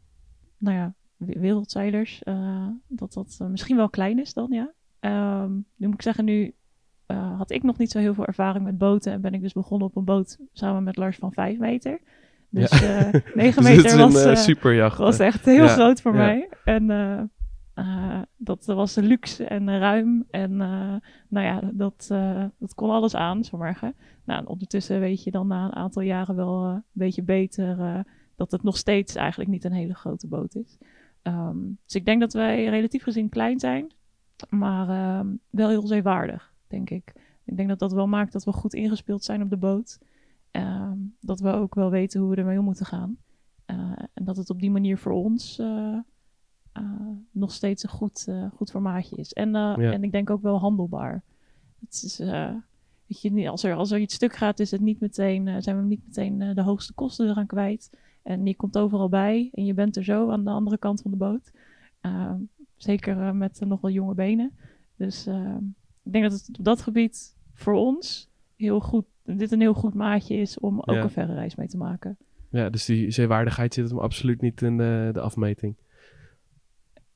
nou 0.57 0.77
ja, 0.77 0.93
we- 1.17 1.39
wereldzeilers, 1.39 2.24
eh, 2.24 2.67
dat 2.88 3.13
dat 3.13 3.38
eh, 3.41 3.48
misschien 3.48 3.75
wel 3.75 3.89
klein 3.89 4.19
is 4.19 4.33
dan, 4.33 4.48
ja. 4.51 4.74
Ehm, 5.03 5.51
nu 5.75 5.86
moet 5.88 5.93
ik 5.93 6.01
zeggen, 6.01 6.25
nu 6.25 6.53
eh, 7.05 7.38
had 7.38 7.51
ik 7.51 7.63
nog 7.63 7.77
niet 7.77 7.91
zo 7.91 8.00
heel 8.00 8.13
veel 8.13 8.25
ervaring 8.25 8.63
met 8.65 8.77
boten 8.77 9.12
en 9.13 9.22
ben 9.22 9.33
ik 9.33 9.41
dus 9.41 9.53
begonnen 9.53 9.88
op 9.88 9.95
een 9.95 10.03
boot 10.05 10.38
samen 10.53 10.83
met 10.83 10.98
Lars 10.98 11.17
van 11.17 11.33
5 11.33 11.57
meter. 11.60 12.00
Dus 12.50 12.79
Ja. 12.79 13.12
eh 13.13 13.13
9 13.33 13.33
Dus 13.36 13.55
het 13.55 13.63
meter 13.83 13.98
was, 13.98 14.13
een 14.15 14.25
eh, 14.25 14.31
eh, 14.31 14.38
superjacht. 14.38 14.98
was 14.98 15.19
echt 15.19 15.45
heel 15.45 15.63
Ja, 15.63 15.67
groot 15.67 16.01
voor 16.01 16.12
ja. 16.15 16.17
mij. 16.17 16.50
En 16.63 16.89
eh, 16.89 17.22
eh, 17.74 18.22
dat 18.38 18.65
was 18.65 18.95
luxe 18.95 19.45
en 19.45 19.79
ruim. 19.79 20.25
En 20.29 20.62
eh, 20.62 20.95
nou 21.29 21.45
ja, 21.45 21.62
dat, 21.74 22.07
eh, 22.12 22.43
dat 22.60 22.74
kon 22.74 22.89
alles 22.89 23.15
aan, 23.15 23.43
zo 23.43 23.57
maar. 23.57 23.79
Nou, 24.25 24.39
en 24.39 24.48
ondertussen 24.48 25.00
weet 25.00 25.24
je 25.24 25.31
dan 25.31 25.48
na 25.48 25.65
een 25.65 25.75
aantal 25.75 26.01
jaren 26.01 26.36
wel 26.36 26.63
eh, 26.65 26.69
een 26.74 26.83
beetje 26.91 27.24
beter 27.24 27.79
eh, 27.79 28.00
dat 28.36 28.51
het 28.51 28.63
nog 28.63 28.77
steeds 28.77 29.15
eigenlijk 29.15 29.50
niet 29.50 29.63
een 29.63 29.72
hele 29.74 29.95
grote 29.95 30.27
boot 30.27 30.55
is. 30.55 30.77
Ehm, 31.22 31.57
dus 31.86 31.95
ik 31.95 32.05
denk 32.05 32.19
dat 32.19 32.33
wij 32.33 32.65
relatief 32.65 33.03
gezien 33.03 33.29
klein 33.29 33.60
zijn, 33.60 33.91
maar 34.49 34.89
ehm, 34.89 35.27
wel 35.49 35.69
heel 35.69 35.87
zeewaardig, 35.87 36.53
denk 36.67 36.89
ik. 36.89 37.13
Ik 37.43 37.57
denk 37.57 37.69
dat 37.69 37.79
dat 37.79 37.93
wel 37.93 38.07
maakt 38.07 38.33
dat 38.33 38.43
we 38.43 38.51
goed 38.51 38.73
ingespeeld 38.73 39.23
zijn 39.23 39.41
op 39.41 39.49
de 39.49 39.57
boot. 39.57 39.99
Ehm, 40.51 40.97
dat 41.19 41.39
we 41.39 41.51
ook 41.51 41.75
wel 41.75 41.89
weten 41.89 42.19
hoe 42.19 42.29
we 42.29 42.35
ermee 42.35 42.59
om 42.59 42.65
moeten 42.65 42.85
gaan. 42.85 43.17
Eh, 43.65 43.91
en 44.13 44.23
dat 44.23 44.37
het 44.37 44.49
op 44.49 44.59
die 44.59 44.71
manier 44.71 44.97
voor 44.97 45.11
ons 45.11 45.59
eh, 45.59 45.97
eh, 46.71 46.83
nog 47.31 47.51
steeds 47.51 47.83
een 47.83 47.89
goed, 47.89 48.27
goed 48.55 48.71
formaatje 48.71 49.15
is. 49.15 49.33
En, 49.33 49.51
Ja. 49.51 49.77
en 49.77 50.03
ik 50.03 50.11
denk 50.11 50.29
ook 50.29 50.41
wel 50.41 50.59
handelbaar. 50.59 51.23
Het 51.79 52.03
is, 52.03 52.17
weet 53.07 53.21
je, 53.21 53.49
als, 53.49 53.63
er, 53.63 53.75
als 53.75 53.91
er 53.91 53.99
iets 53.99 54.15
stuk 54.15 54.33
gaat, 54.33 54.59
is 54.59 54.71
het 54.71 54.81
niet 54.81 54.99
meteen, 54.99 55.61
zijn 55.63 55.77
we 55.77 55.83
niet 55.83 56.05
meteen 56.05 56.37
de 56.55 56.61
hoogste 56.61 56.93
kosten 56.93 57.29
eraan 57.29 57.45
kwijt. 57.45 57.89
En 58.23 58.45
je 58.45 58.55
komt 58.55 58.77
overal 58.77 59.09
bij 59.09 59.49
en 59.53 59.65
je 59.65 59.73
bent 59.73 59.95
er 59.95 60.03
zo 60.03 60.29
aan 60.29 60.43
de 60.43 60.49
andere 60.49 60.77
kant 60.77 61.01
van 61.01 61.11
de 61.11 61.17
boot. 61.17 61.51
Zeker 62.83 63.21
eh, 63.21 63.31
met 63.31 63.59
nog 63.59 63.81
wel 63.81 63.91
jonge 63.91 64.13
benen. 64.13 64.51
Dus 64.95 65.25
ehm, 65.25 65.57
ik 66.03 66.11
denk 66.11 66.23
dat 66.29 66.45
het 66.47 66.57
op 66.59 66.65
dat 66.65 66.81
gebied 66.81 67.35
voor 67.53 67.73
ons 67.73 68.29
heel 68.55 68.79
goed, 68.79 69.05
dit 69.23 69.51
een 69.51 69.59
heel 69.61 69.73
goed 69.73 69.93
maatje 69.93 70.35
is 70.35 70.59
om 70.59 70.79
ook 70.79 70.95
Ja. 70.95 71.01
een 71.03 71.09
verre 71.09 71.33
reis 71.33 71.55
mee 71.55 71.67
te 71.67 71.77
maken. 71.77 72.17
Ja, 72.49 72.69
dus 72.69 72.85
die 72.85 73.11
zeewaardigheid 73.11 73.73
zit 73.73 73.89
hem 73.89 73.99
absoluut 73.99 74.41
niet 74.41 74.61
in 74.61 74.77
de, 74.77 75.09
de 75.13 75.19
afmeting. 75.21 75.75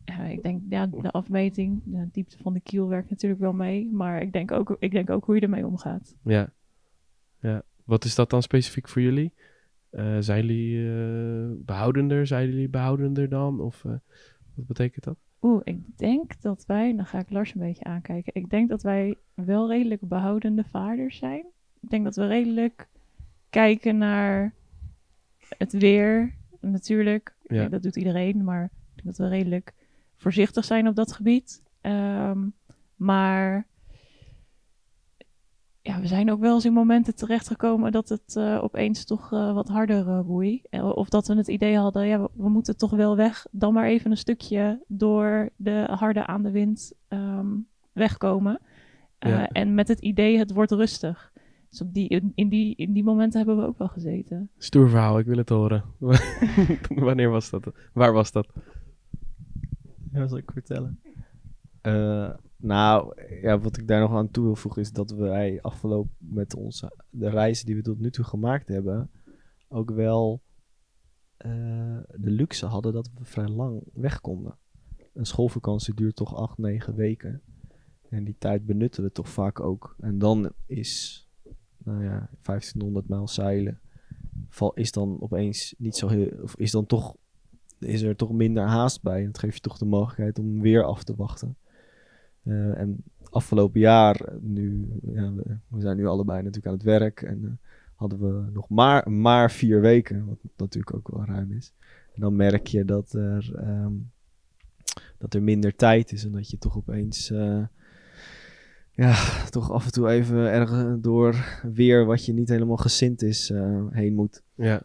Ja, 0.05 0.24
ik 0.24 0.43
denk, 0.43 0.62
ja, 0.69 0.86
de 0.88 1.12
afmeting, 1.12 1.81
de 1.86 2.07
diepte 2.12 2.38
van 2.41 2.53
de 2.53 2.59
kiel 2.59 2.88
werkt 2.88 3.09
natuurlijk 3.09 3.41
wel 3.41 3.53
mee. 3.53 3.89
Maar 3.91 4.21
ik 4.21 4.31
denk 4.33 4.51
ook, 4.51 4.75
ik 4.79 4.91
denk 4.91 5.09
ook 5.09 5.25
hoe 5.25 5.36
je 5.36 5.41
ermee 5.41 5.65
omgaat. 5.67 6.15
Ja. 6.24 6.50
ja. 7.39 7.62
Wat 7.83 8.05
is 8.05 8.15
dat 8.15 8.29
dan 8.29 8.41
specifiek 8.41 8.88
voor 8.88 9.01
jullie? 9.01 9.33
Eh, 9.89 10.17
zijn 10.19 10.45
jullie 10.45 10.89
eh, 10.89 11.51
behoudender? 11.65 12.27
Zijn 12.27 12.47
jullie 12.47 12.69
behoudender 12.69 13.29
dan? 13.29 13.59
Of 13.59 13.81
wat 13.81 14.67
betekent 14.67 15.03
dat? 15.03 15.17
Oeh, 15.41 15.62
ik 15.63 15.98
denk 15.98 16.41
dat 16.41 16.65
wij, 16.65 16.96
dan 16.96 17.06
ga 17.06 17.20
ik 17.20 17.29
Lars 17.29 17.53
een 17.53 17.62
beetje 17.62 17.84
aankijken. 17.84 18.36
Ik 18.36 18.50
denk 18.50 18.70
dat 18.70 18.82
wij 18.82 19.17
wel 19.34 19.70
redelijk 19.70 20.01
behoudende 20.01 20.63
vaarders 20.63 21.17
zijn. 21.17 21.46
Ik 21.82 21.89
denk 21.89 22.03
dat 22.03 22.15
we 22.15 22.27
redelijk 22.27 22.88
kijken 23.50 23.98
naar 23.98 24.53
het 25.58 25.74
weer, 25.74 26.34
natuurlijk. 26.60 27.36
Ja. 27.48 27.62
Ja, 27.62 27.70
dat 27.70 27.84
doet 27.84 27.96
iedereen, 27.96 28.44
maar 28.44 28.63
ik 28.63 29.03
denk 29.03 29.08
dat 29.08 29.17
we 29.17 29.27
redelijk 29.27 29.74
voorzichtig 30.17 30.65
zijn 30.65 30.88
op 30.88 30.96
dat 30.96 31.13
gebied. 31.13 31.62
Ehm, 31.82 32.48
maar 32.96 33.67
ja, 35.88 36.00
we 36.00 36.08
zijn 36.08 36.32
ook 36.32 36.39
wel 36.39 36.53
eens 36.53 36.65
in 36.65 36.74
momenten 36.74 37.15
terechtgekomen 37.15 37.91
dat 37.91 38.10
het 38.10 38.36
eh, 38.36 38.63
opeens 38.63 39.06
toch 39.06 39.34
eh, 39.34 39.53
wat 39.53 39.67
harder 39.67 40.08
uh, 40.08 40.20
woei. 40.25 40.62
Of 40.72 41.10
dat 41.10 41.27
we 41.27 41.36
het 41.36 41.48
idee 41.48 41.77
hadden, 41.77 42.08
ja, 42.08 42.22
we, 42.22 42.29
we 42.34 42.50
moeten 42.50 42.77
toch 42.77 42.91
wel 42.91 43.15
weg. 43.15 43.46
Dan 43.51 43.74
maar 43.74 43.86
even 43.86 44.12
een 44.12 44.17
stukje 44.17 44.84
door 44.88 45.50
de 45.56 45.88
harde 45.89 46.25
aan 46.25 46.44
de 46.44 46.51
wind 46.51 46.94
ehm, 47.08 47.48
wegkomen. 47.91 48.60
Eh, 49.20 49.32
Ja. 49.32 49.48
En 49.48 49.75
met 49.75 49.88
het 49.88 50.00
idee, 50.00 50.38
het 50.38 50.53
wordt 50.53 50.72
rustig. 50.72 51.32
Dus 51.70 51.82
op 51.82 51.94
die, 51.94 52.08
in, 52.10 52.32
in 52.36 52.50
die, 52.50 52.75
in 52.75 52.94
die 52.94 53.03
momenten 53.03 53.38
hebben 53.38 53.58
we 53.58 53.67
ook 53.67 53.77
wel 53.77 53.88
gezeten. 53.88 54.50
Stoer 54.58 54.89
verhaal, 54.89 55.20
ik 55.20 55.25
wil 55.25 55.38
het 55.38 55.50
horen. 55.50 55.84
Wanneer 57.08 57.29
was 57.29 57.50
dat? 57.50 57.72
Waar 57.94 58.13
was 58.13 58.32
dat? 58.32 58.48
Ja, 60.12 60.27
zal 60.27 60.38
ik 60.38 60.51
vertellen? 60.51 61.00
Nou, 62.57 63.21
ja, 63.41 63.59
wat 63.59 63.77
ik 63.77 63.87
daar 63.87 63.99
nog 63.99 64.11
aan 64.11 64.31
toe 64.31 64.43
wil 64.43 64.55
voegen 64.55 64.81
is 64.81 64.91
dat 64.91 65.11
wij 65.11 65.61
afgelopen 65.61 66.15
met 66.17 66.55
onze 66.55 66.91
de 67.09 67.29
reizen 67.29 67.65
die 67.65 67.75
we 67.75 67.81
tot 67.81 67.99
nu 67.99 68.11
toe 68.11 68.25
gemaakt 68.25 68.67
hebben, 68.67 69.11
ook 69.67 69.91
wel 69.91 70.41
eh, 71.37 71.97
de 72.15 72.29
luxe 72.29 72.65
hadden 72.65 72.93
dat 72.93 73.09
we 73.15 73.25
vrij 73.25 73.47
lang 73.47 73.83
weg 73.93 74.21
konden. 74.21 74.57
Een 75.13 75.25
schoolvakantie 75.25 75.93
duurt 75.93 76.15
toch 76.15 76.35
acht, 76.35 76.57
negen 76.57 76.95
weken. 76.95 77.41
En 78.09 78.23
die 78.23 78.35
tijd 78.37 78.65
benutten 78.65 79.03
we 79.03 79.11
toch 79.11 79.29
vaak 79.29 79.59
ook. 79.59 79.95
En 79.99 80.19
dan 80.19 80.51
is, 80.65 81.21
nou 81.77 82.03
ja, 82.03 82.29
1500 82.41 83.07
mijl 83.07 83.27
zeilen, 83.27 83.79
val, 84.49 84.73
is 84.73 84.91
dan 84.91 85.21
opeens 85.21 85.75
niet 85.77 85.95
zo 85.95 86.07
heel, 86.07 86.29
of 86.41 86.55
is 86.55 86.71
dan 86.71 86.85
toch 86.85 87.15
is 87.79 88.01
er 88.01 88.15
toch 88.15 88.31
minder 88.31 88.63
haast 88.63 89.01
bij. 89.01 89.19
En 89.19 89.25
dat 89.25 89.39
geeft 89.39 89.55
je 89.55 89.61
toch 89.61 89.77
de 89.77 89.85
mogelijkheid 89.85 90.39
om 90.39 90.61
weer 90.61 90.83
af 90.83 91.03
te 91.03 91.15
wachten. 91.15 91.57
Eh, 92.48 92.80
en 92.80 93.04
afgelopen 93.30 93.80
jaar, 93.80 94.34
nu, 94.42 94.88
ja, 95.01 95.34
we, 95.34 95.58
we 95.68 95.82
zijn 95.82 95.98
nu 95.98 96.06
allebei 96.06 96.38
natuurlijk 96.38 96.68
aan 96.68 96.74
het 96.74 96.84
werk. 96.84 97.22
En 97.22 97.44
eh, 97.44 97.70
hadden 97.96 98.20
we 98.20 98.51
nog 98.51 98.70
maar, 98.70 99.12
maar 99.12 99.51
vier 99.51 99.82
weken, 99.82 100.25
wat 100.25 100.38
natuurlijk 100.58 100.96
ook 100.96 101.08
wel 101.12 101.25
ruim 101.25 101.51
is. 101.51 101.74
En 102.13 102.22
dan 102.22 102.36
merk 102.36 102.68
je 102.68 102.86
dat 102.86 103.13
er, 103.13 103.51
ehm, 103.56 103.94
dat 105.18 105.34
er 105.34 105.44
minder 105.44 105.75
tijd 105.75 106.12
is 106.12 106.24
en 106.24 106.32
dat 106.32 106.50
je 106.50 106.58
toch 106.58 106.77
opeens, 106.77 107.32
eh, 107.32 107.63
ja, 108.92 109.16
toch 109.50 109.72
af 109.72 109.86
en 109.86 109.92
toe 109.92 110.10
even 110.10 110.38
ergens 110.38 111.01
door 111.01 111.60
weer 111.74 112.06
wat 112.06 112.25
je 112.25 112.34
niet 112.34 112.50
helemaal 112.50 112.77
gezind 112.77 113.22
is 113.22 113.54
heen 113.89 114.13
moet. 114.13 114.44
Ja. 114.56 114.82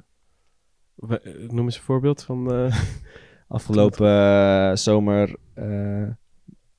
Noem 1.49 1.65
eens 1.65 1.77
een 1.77 1.83
voorbeeld 1.83 2.23
van... 2.23 2.49
Afgelopen 3.49 4.79
zomer 4.79 5.37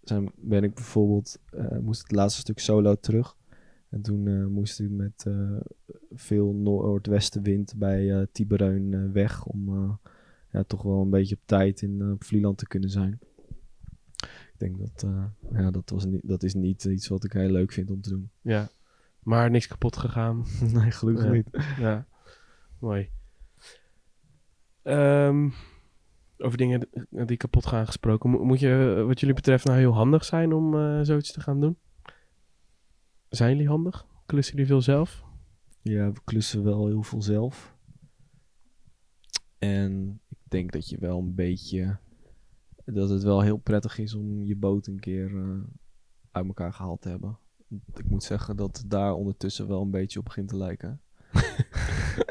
zijn, 0.04 0.32
ben 0.36 0.64
ik 0.64 0.74
bijvoorbeeld, 0.74 1.40
eh, 1.52 1.78
moest 1.78 2.02
het 2.02 2.12
laatste 2.12 2.40
stuk 2.40 2.60
solo 2.60 2.96
terug. 2.96 3.36
En 3.90 4.02
toen 4.02 4.28
eh, 4.28 4.46
moest 4.46 4.80
ik 4.80 4.90
met 4.90 5.24
eh, 5.28 5.58
veel 6.12 6.54
noordwestenwind 6.54 7.74
bij 7.78 8.28
Tibereun 8.32 8.94
eh, 8.94 9.12
weg 9.12 9.46
om 9.46 10.00
ja, 10.52 10.64
toch 10.64 10.82
wel 10.82 11.02
een 11.02 11.10
beetje 11.10 11.36
op 11.36 11.42
tijd 11.46 11.82
in 11.82 12.16
Vlieland 12.20 12.58
te 12.58 12.68
kunnen 12.68 12.90
zijn. 12.90 13.20
Ik 14.54 14.54
denk 14.58 14.78
dat, 14.78 15.06
ja, 15.52 15.72
dat, 15.72 15.90
was 15.90 16.06
niet, 16.06 16.22
dat 16.28 16.44
is 16.44 16.54
niet 16.54 16.84
iets 16.84 17.08
wat 17.08 17.24
ik 17.24 17.34
heel 17.34 17.50
leuk 17.50 17.72
vind 17.72 17.92
om 17.92 18.02
te 18.02 18.10
doen. 18.10 18.30
ja. 18.42 18.70
Maar 19.20 19.50
niks 19.52 19.68
kapot 19.68 19.98
gegaan. 19.98 20.46
nee, 20.74 20.92
gelukkig 20.92 21.26
Ja. 21.26 21.32
niet. 21.32 21.48
Ja, 21.80 22.08
mooi. 22.80 23.10
Ehm, 24.82 25.50
over 26.38 26.58
dingen 26.58 26.90
die 27.10 27.38
kapot 27.38 27.66
gaan 27.66 27.86
gesproken. 27.86 28.30
Mo- 28.30 28.44
moet 28.44 28.60
je, 28.60 28.96
eh, 28.98 29.06
wat 29.06 29.20
jullie 29.20 29.36
betreft, 29.36 29.66
nou 29.66 29.78
heel 29.80 29.94
handig 29.94 30.26
zijn 30.26 30.54
om 30.54 30.76
eh, 30.76 31.00
zoiets 31.02 31.32
te 31.32 31.42
gaan 31.42 31.60
doen? 31.60 31.78
Zijn 33.30 33.52
jullie 33.52 33.68
handig? 33.68 34.06
Klussen 34.26 34.54
jullie 34.56 34.70
veel 34.70 34.82
zelf? 34.82 35.24
Ja, 35.82 36.12
we 36.12 36.20
klussen 36.24 36.64
wel 36.64 36.88
heel 36.88 37.04
veel 37.04 37.22
zelf. 37.22 37.76
En 39.58 40.20
ik 40.30 40.38
denk 40.48 40.72
dat 40.72 40.90
je 40.90 40.98
wel 41.00 41.20
een 41.20 41.36
beetje. 41.36 41.98
Dat 42.86 43.10
het 43.10 43.24
wel 43.24 43.42
heel 43.42 43.58
prettig 43.58 43.98
is 43.98 44.14
om 44.14 44.44
je 44.44 44.56
boot 44.56 44.88
een 44.88 45.00
keer 45.00 45.38
eh, 45.38 45.60
uit 46.32 46.46
elkaar 46.48 46.74
gehaald 46.74 47.02
te 47.02 47.10
hebben. 47.10 47.38
Ik 47.94 48.10
moet 48.10 48.24
zeggen 48.24 48.56
dat 48.56 48.78
het 48.78 48.90
daar 48.90 49.14
ondertussen 49.14 49.68
wel 49.68 49.82
een 49.82 49.92
beetje 49.92 50.20
op 50.20 50.26
begint 50.26 50.48
te 50.50 50.58
lijken. 50.58 51.02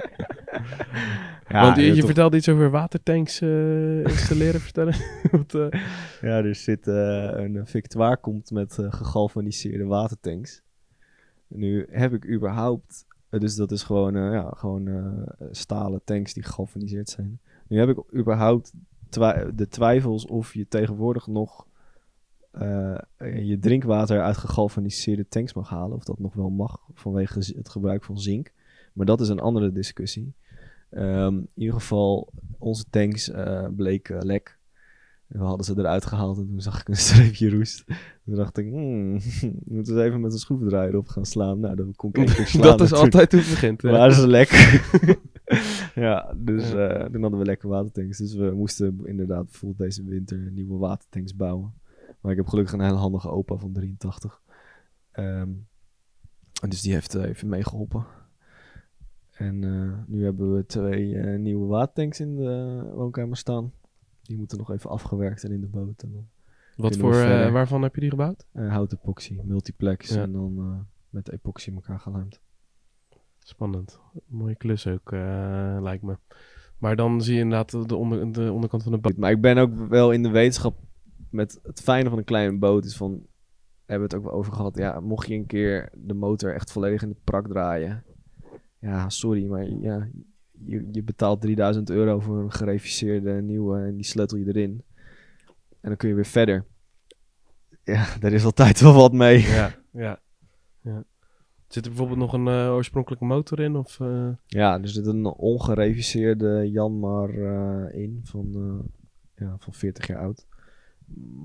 Want 1.48 1.76
je, 1.76 1.82
je 1.82 1.94
toch- 1.96 2.04
vertelde 2.04 2.36
iets 2.36 2.48
over 2.48 2.70
watertanks 2.70 3.40
eh, 3.40 4.00
installeren, 4.00 4.60
vertellen. 4.70 4.94
Wat, 5.30 5.54
eh, 5.54 5.80
Ja, 6.20 6.42
er 6.44 6.54
zit 6.54 6.86
eh, 6.88 7.30
een 7.32 7.66
Victoire 7.66 8.16
komt 8.16 8.50
met 8.50 8.78
gegalvaniseerde 8.80 9.84
watertanks. 9.84 10.62
Nu 11.48 11.86
heb 11.90 12.12
ik 12.12 12.28
überhaupt, 12.30 13.06
dus 13.30 13.54
dat 13.56 13.72
is 13.72 13.82
gewoon, 13.82 14.14
ja, 14.14 14.50
gewoon 14.56 14.88
stalen 15.50 16.00
tanks 16.04 16.34
die 16.34 16.42
gegalvaniseerd 16.42 17.08
zijn. 17.08 17.40
Nu 17.68 17.78
heb 17.78 17.88
ik 17.88 17.98
überhaupt 18.14 18.72
twi- 19.08 19.50
de 19.54 19.68
twijfels 19.68 20.26
of 20.26 20.54
je 20.54 20.68
tegenwoordig 20.68 21.26
nog 21.26 21.66
je 23.18 23.56
drinkwater 23.60 24.22
uit 24.22 24.36
gegalvaniseerde 24.36 25.28
tanks 25.28 25.52
mag 25.54 25.68
halen. 25.68 25.96
Of 25.96 26.04
dat 26.04 26.18
nog 26.18 26.34
wel 26.34 26.50
mag 26.50 26.80
vanwege 26.94 27.38
het 27.56 27.68
gebruik 27.68 28.04
van 28.04 28.18
zink. 28.18 28.52
Maar 28.92 29.06
dat 29.06 29.20
is 29.20 29.28
een 29.28 29.40
andere 29.40 29.72
discussie. 29.72 30.34
Ehm, 30.92 31.34
in 31.34 31.50
ieder 31.54 31.74
geval, 31.74 32.32
onze 32.58 32.84
tanks 32.90 33.30
eh, 33.30 33.66
bleken 33.76 34.26
lek. 34.26 34.58
En 35.28 35.38
we 35.38 35.44
hadden 35.44 35.66
ze 35.66 35.78
eruit 35.78 36.06
gehaald 36.06 36.38
en 36.38 36.46
toen 36.46 36.60
zag 36.60 36.80
ik 36.80 36.88
een 36.88 36.96
streepje 37.06 37.50
roest. 37.50 37.84
Toen 38.24 38.34
dacht 38.34 38.58
ik, 38.58 38.66
hmm, 38.66 39.20
moeten 39.74 39.94
we 39.94 40.02
even 40.02 40.20
met 40.20 40.32
een 40.32 40.38
schroevendraaier 40.38 40.96
op 40.96 41.08
gaan 41.08 41.26
slaan. 41.26 41.60
Nou, 41.60 41.76
dat 41.76 41.96
kon 41.96 42.10
ik 42.10 42.16
één 42.16 42.26
keer 42.26 42.46
slaan. 42.52 42.62
dat 42.62 42.80
is 42.80 42.92
altijd 42.92 43.32
hoe 43.32 43.40
het 43.40 43.50
begint. 43.50 43.82
Maar 43.82 44.12
ze 44.12 44.28
lek. 44.28 44.48
ja, 45.94 46.34
dus 46.36 46.72
eh, 46.72 47.04
toen 47.04 47.22
hadden 47.22 47.38
we 47.38 47.44
lekker 47.44 47.68
watertanks. 47.68 48.18
Dus 48.18 48.34
we 48.34 48.50
moesten 48.50 49.00
inderdaad 49.04 49.44
bijvoorbeeld 49.44 49.80
deze 49.80 50.04
winter 50.04 50.50
nieuwe 50.50 50.78
watertanks 50.78 51.36
bouwen. 51.36 51.74
Maar 52.20 52.32
ik 52.32 52.38
heb 52.38 52.48
gelukkig 52.48 52.74
een 52.74 52.80
hele 52.80 52.96
handige 52.96 53.30
opa 53.30 53.56
van 53.56 53.72
83. 53.72 54.40
Ehm, 55.12 55.50
en 56.62 56.68
dus 56.68 56.80
die 56.80 56.92
heeft 56.92 57.14
eh, 57.14 57.28
even 57.28 57.48
meegeholpen. 57.48 58.06
En 59.42 59.64
eh, 59.64 59.98
nu 60.06 60.24
hebben 60.24 60.54
we 60.54 60.66
twee 60.66 61.18
eh, 61.18 61.38
nieuwe 61.38 61.66
watertanks 61.66 62.20
in 62.20 62.36
de 62.36 62.82
woonkamer 62.94 63.36
staan. 63.36 63.72
Die 64.22 64.36
moeten 64.36 64.58
nog 64.58 64.70
even 64.70 64.90
afgewerkt 64.90 65.44
en 65.44 65.52
in 65.52 65.60
de 65.60 65.66
boot. 65.66 66.02
En 66.02 66.12
dan 66.12 66.28
Wat 66.76 66.96
voor, 66.96 67.14
eh, 67.14 67.52
waarvan 67.52 67.82
heb 67.82 67.94
je 67.94 68.00
die 68.00 68.10
gebouwd? 68.10 68.46
hout 68.52 68.92
epoxy, 68.92 69.40
multiplex. 69.44 70.08
Ja. 70.08 70.22
En 70.22 70.32
dan 70.32 70.86
met 71.08 71.30
epoxy 71.30 71.72
elkaar 71.74 72.00
gelijmd. 72.00 72.40
Spannend. 73.38 73.98
Mooie 74.26 74.56
klus 74.56 74.86
ook, 74.86 75.10
lijkt 75.80 76.02
me. 76.02 76.16
Maar 76.78 76.96
dan 76.96 77.22
zie 77.22 77.34
je 77.34 77.40
inderdaad 77.40 77.88
de, 77.88 77.96
onder, 77.96 78.32
de 78.32 78.52
onderkant 78.52 78.82
van 78.82 78.92
de 78.92 78.98
boot. 78.98 79.16
Maar 79.16 79.30
ik 79.30 79.40
ben 79.40 79.58
ook 79.58 79.88
wel 79.88 80.12
in 80.12 80.22
de 80.22 80.30
wetenschap 80.30 80.78
met 81.30 81.60
het 81.62 81.80
fijne 81.80 82.08
van 82.08 82.18
een 82.18 82.24
kleine 82.24 82.58
boot 82.58 82.84
is 82.84 82.96
van 82.96 83.26
hebben 83.86 84.08
we 84.08 84.14
het 84.14 84.24
ook 84.24 84.30
wel 84.30 84.38
over 84.38 84.52
gehad. 84.52 84.76
Ja, 84.76 85.00
mocht 85.00 85.28
je 85.28 85.34
een 85.34 85.46
keer 85.46 85.92
de 85.96 86.14
motor 86.14 86.54
echt 86.54 86.72
volledig 86.72 87.02
in 87.02 87.08
de 87.08 87.16
prak 87.24 87.48
draaien. 87.48 88.04
Ja, 88.82 89.08
sorry, 89.08 89.46
maar 89.46 89.70
ja, 89.70 90.08
je, 90.66 90.88
je 90.92 91.02
betaalt 91.02 91.40
3000 91.40 91.90
euro 91.90 92.20
voor 92.20 92.38
een 92.38 92.52
gereviseerde 92.52 93.42
nieuwe 93.42 93.80
en 93.80 93.94
die 93.94 94.04
sleutel 94.04 94.38
je 94.38 94.46
erin. 94.46 94.82
En 95.80 95.88
dan 95.88 95.96
kun 95.96 96.08
je 96.08 96.14
weer 96.14 96.26
verder. 96.26 96.64
Ja, 97.84 98.06
daar 98.20 98.32
is 98.32 98.44
altijd 98.44 98.80
wel 98.80 98.94
wat 98.94 99.12
mee. 99.12 99.40
Ja, 99.40 99.74
ja, 99.92 100.20
ja. 100.80 101.04
Zit 101.68 101.84
er 101.84 101.90
bijvoorbeeld 101.90 102.18
nog 102.18 102.32
een 102.32 102.48
eh, 102.48 102.72
oorspronkelijke 102.72 103.24
motor 103.24 103.60
in? 103.60 103.76
Of, 103.76 104.00
eh, 104.00 104.28
Ja, 104.46 104.80
er 104.80 104.88
zit 104.88 105.06
een 105.06 105.26
ongereviseerde 105.26 106.70
Janmar 106.70 107.30
eh, 107.30 108.02
in 108.02 108.20
van, 108.24 108.52
ja, 109.34 109.56
van 109.58 109.72
40 109.72 110.06
jaar 110.06 110.18
oud. 110.18 110.46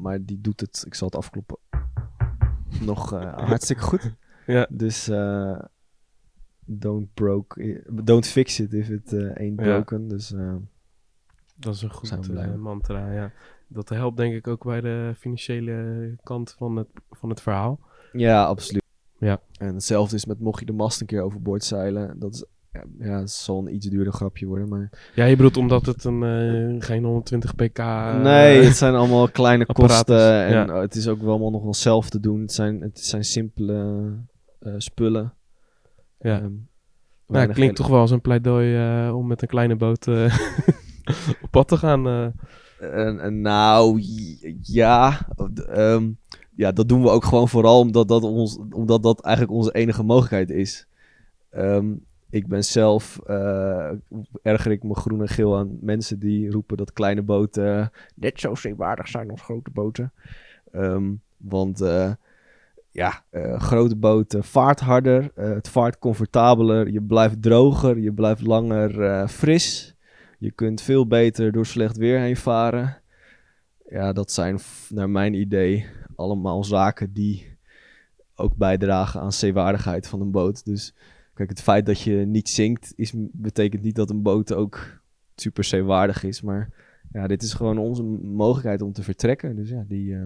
Maar 0.01 0.25
die 0.25 0.41
doet 0.41 0.59
het, 0.59 0.83
ik 0.85 0.93
zal 0.93 1.07
het 1.07 1.17
afkloppen, 1.17 1.57
nog 2.81 3.09
hartstikke 3.35 3.83
goed. 3.83 4.15
Ja. 4.45 4.67
Dus 4.69 5.07
don't, 6.67 7.13
broke, 7.13 7.81
don't 8.03 8.25
fix 8.27 8.59
it 8.59 8.73
if 8.73 8.89
it 8.89 9.13
eh, 9.13 9.19
ain't 9.35 9.59
Ja. 9.59 9.65
broken. 9.65 10.07
Dus 10.07 10.33
eh, 10.33 10.55
dat 11.55 11.73
is 11.75 11.81
een 11.81 11.91
goed 11.93 12.29
eh, 12.29 12.55
mantra, 12.55 13.11
ja. 13.11 13.31
Dat 13.67 13.89
helpt 13.89 14.17
denk 14.17 14.33
ik 14.33 14.47
ook 14.47 14.63
bij 14.63 14.81
de 14.81 15.13
financiële 15.17 16.15
kant 16.23 16.55
van 16.57 16.75
het, 16.75 16.87
van 17.11 17.29
het 17.29 17.41
verhaal. 17.41 17.79
ja, 18.13 18.45
absoluut. 18.45 18.85
Ja. 19.19 19.41
En 19.59 19.73
hetzelfde 19.73 20.15
is 20.15 20.25
met 20.25 20.39
mocht 20.39 20.59
je 20.59 20.65
de 20.65 20.73
mast 20.73 21.01
een 21.01 21.07
keer 21.07 21.21
overboord 21.21 21.63
zeilen. 21.63 22.19
Dat 22.19 22.33
is 22.33 22.45
ja, 22.73 22.83
ja, 22.99 23.19
het 23.19 23.31
zal 23.31 23.59
een 23.59 23.73
iets 23.75 23.87
duurder 23.87 24.13
grapje 24.13 24.45
worden, 24.45 24.69
maar... 24.69 25.09
Ja, 25.15 25.25
je 25.25 25.35
bedoelt 25.35 25.57
omdat 25.57 25.85
het 25.85 26.03
een, 26.03 26.23
eh, 26.23 26.85
geen 26.87 27.03
120 27.03 27.55
pk... 27.55 27.77
eh, 27.79 28.21
nee, 28.21 28.63
het 28.63 28.75
zijn 28.75 28.93
allemaal 28.95 29.29
kleine 29.29 29.65
apparatus, 29.67 29.97
kosten 29.97 30.45
en 30.45 30.51
ja. 30.51 30.67
eh, 30.67 30.79
het 30.79 30.95
is 30.95 31.07
ook 31.07 31.19
wel 31.21 31.29
allemaal 31.29 31.51
nog 31.51 31.63
wel 31.63 31.73
zelf 31.73 32.09
te 32.09 32.19
doen. 32.19 32.41
Het 32.41 32.51
zijn, 32.53 32.81
het 32.81 32.99
zijn 32.99 33.23
simpele 33.23 34.11
eh, 34.59 34.73
spullen. 34.77 35.33
Ja. 36.19 36.39
Nou, 37.27 37.45
het 37.45 37.55
klinkt 37.55 37.75
toch 37.75 37.87
wel 37.87 37.99
als 37.99 38.11
een 38.11 38.21
pleidooi 38.21 38.75
eh, 38.75 39.15
om 39.15 39.27
met 39.27 39.41
een 39.41 39.47
kleine 39.47 39.75
boot 39.75 40.07
eh, 40.07 40.39
op 41.43 41.51
pad 41.51 41.67
te 41.67 41.77
gaan. 41.77 42.07
eh. 42.07 42.27
Nou, 43.29 44.01
ja, 44.61 45.27
ehm, 45.67 46.09
ja, 46.55 46.71
dat 46.71 46.89
doen 46.89 47.01
we 47.01 47.09
ook 47.09 47.23
gewoon 47.23 47.49
vooral 47.49 47.79
omdat 47.79 48.07
dat, 48.07 48.23
ons, 48.23 48.59
omdat 48.71 49.03
dat 49.03 49.21
eigenlijk 49.21 49.55
onze 49.57 49.71
enige 49.71 50.03
mogelijkheid 50.03 50.49
is. 50.49 50.87
Ehm, 51.49 51.93
ik 52.29 52.47
ben 52.47 52.63
zelf, 52.63 53.19
eh, 53.25 53.91
erger 54.41 54.71
ik 54.71 54.83
me 54.83 54.95
groen 54.95 55.21
en 55.21 55.27
geel 55.27 55.57
aan 55.57 55.77
mensen 55.81 56.19
die 56.19 56.51
roepen 56.51 56.77
dat 56.77 56.93
kleine 56.93 57.21
boten 57.21 57.91
net 58.15 58.39
zo 58.39 58.55
zeewaardig 58.55 59.07
zijn 59.07 59.29
als 59.29 59.41
grote 59.41 59.71
boten. 59.71 60.13
Ehm, 60.71 61.13
want 61.37 61.81
eh, 61.81 62.11
ja, 62.97 63.23
eh, 63.29 63.59
grote 63.59 63.95
boten 63.95 64.43
vaart 64.43 64.79
harder, 64.79 65.31
eh, 65.35 65.49
het 65.49 65.69
vaart 65.69 65.99
comfortabeler, 65.99 66.89
je 66.89 67.01
blijft 67.01 67.41
droger, 67.41 67.99
je 67.99 68.13
blijft 68.13 68.41
langer 68.41 69.01
eh, 69.01 69.27
fris. 69.27 69.95
Je 70.39 70.51
kunt 70.51 70.81
veel 70.81 71.07
beter 71.07 71.51
door 71.51 71.65
slecht 71.65 71.97
weer 71.97 72.19
heen 72.19 72.37
varen. 72.37 73.01
Ja, 73.89 74.13
dat 74.13 74.31
zijn 74.31 74.59
naar 74.89 75.09
mijn 75.09 75.33
idee 75.33 75.85
allemaal 76.15 76.63
zaken 76.63 77.13
die 77.13 77.57
ook 78.35 78.55
bijdragen 78.55 79.21
aan 79.21 79.31
zeewaardigheid 79.31 80.07
van 80.07 80.21
een 80.21 80.31
boot. 80.31 80.65
Dus 80.65 80.93
kijk, 81.33 81.49
het 81.49 81.61
feit 81.61 81.85
dat 81.85 82.01
je 82.01 82.15
niet 82.15 82.49
zinkt 82.49 82.93
is, 82.95 83.13
betekent 83.15 83.83
niet 83.83 83.95
dat 83.95 84.09
een 84.09 84.21
boot 84.21 84.53
ook 84.53 85.01
super 85.35 85.63
zeewaardig 85.63 86.23
is. 86.23 86.41
Maar 86.41 86.69
ja, 87.11 87.27
dit 87.27 87.43
is 87.43 87.53
gewoon 87.53 87.77
onze 87.77 88.03
mogelijkheid 88.03 88.81
om 88.81 88.93
te 88.93 89.03
vertrekken. 89.03 89.55
Dus 89.55 89.69
ja, 89.69 89.83
die 89.87 90.17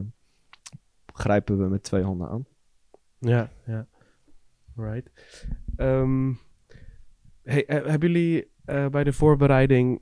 grijpen 1.13 1.57
we 1.57 1.69
met 1.69 1.83
twee 1.83 2.03
handen 2.03 2.29
aan. 2.29 2.45
Ja, 3.21 3.51
ja. 3.65 3.87
Right. 4.75 5.09
Ehm, 5.75 6.33
hey, 7.43 7.65
eh, 7.65 7.85
hebben 7.85 8.11
jullie 8.11 8.51
eh, 8.65 8.87
bij 8.87 9.03
de 9.03 9.13
voorbereiding... 9.13 10.01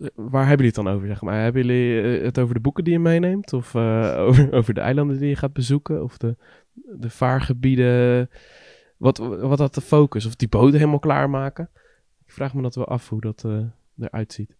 eh, 0.00 0.08
Waar 0.14 0.46
hebben 0.46 0.66
jullie 0.66 0.66
het 0.66 0.84
dan 0.84 0.88
over, 0.88 1.06
zeg 1.06 1.22
maar? 1.22 1.42
Hebben 1.42 1.66
jullie 1.66 2.02
het 2.22 2.38
over 2.38 2.54
de 2.54 2.60
boeken 2.60 2.84
die 2.84 2.92
je 2.92 2.98
meeneemt? 2.98 3.52
Of 3.52 3.74
over, 4.26 4.52
over 4.52 4.74
de 4.74 4.80
eilanden 4.80 5.18
die 5.18 5.28
je 5.28 5.36
gaat 5.36 5.52
bezoeken? 5.52 6.02
Of 6.02 6.16
de, 6.18 6.36
de 6.98 7.10
vaargebieden? 7.10 8.30
Wat, 8.96 9.18
wat 9.18 9.58
had 9.58 9.74
de 9.74 9.80
focus? 9.80 10.26
Of 10.26 10.36
die 10.36 10.48
boten 10.48 10.78
helemaal 10.78 10.98
klaarmaken? 10.98 11.70
Ik 12.24 12.32
vraag 12.32 12.54
me 12.54 12.62
dat 12.62 12.74
wel 12.74 12.88
af 12.88 13.08
hoe 13.08 13.20
dat 13.20 13.44
eh, 13.44 13.64
eruit 13.98 14.32
ziet. 14.32 14.56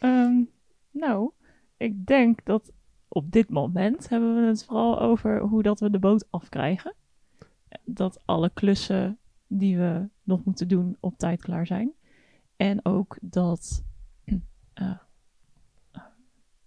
Ehm, 0.00 0.42
nou, 0.90 1.30
ik 1.76 2.06
denk 2.06 2.44
dat 2.44 2.72
op 3.12 3.32
dit 3.32 3.50
moment 3.50 4.08
hebben 4.08 4.34
we 4.34 4.46
het 4.46 4.64
vooral 4.64 5.00
over 5.00 5.40
hoe 5.40 5.62
dat 5.62 5.80
we 5.80 5.90
de 5.90 5.98
boot 5.98 6.26
afkrijgen. 6.30 6.94
Dat 7.84 8.22
alle 8.24 8.50
klussen 8.54 9.18
die 9.46 9.78
we 9.78 10.08
nog 10.22 10.44
moeten 10.44 10.68
doen 10.68 10.96
op 11.00 11.18
tijd 11.18 11.42
klaar 11.42 11.66
zijn. 11.66 11.92
En 12.56 12.84
ook 12.84 13.18
dat, 13.20 13.84
eh, 14.74 14.98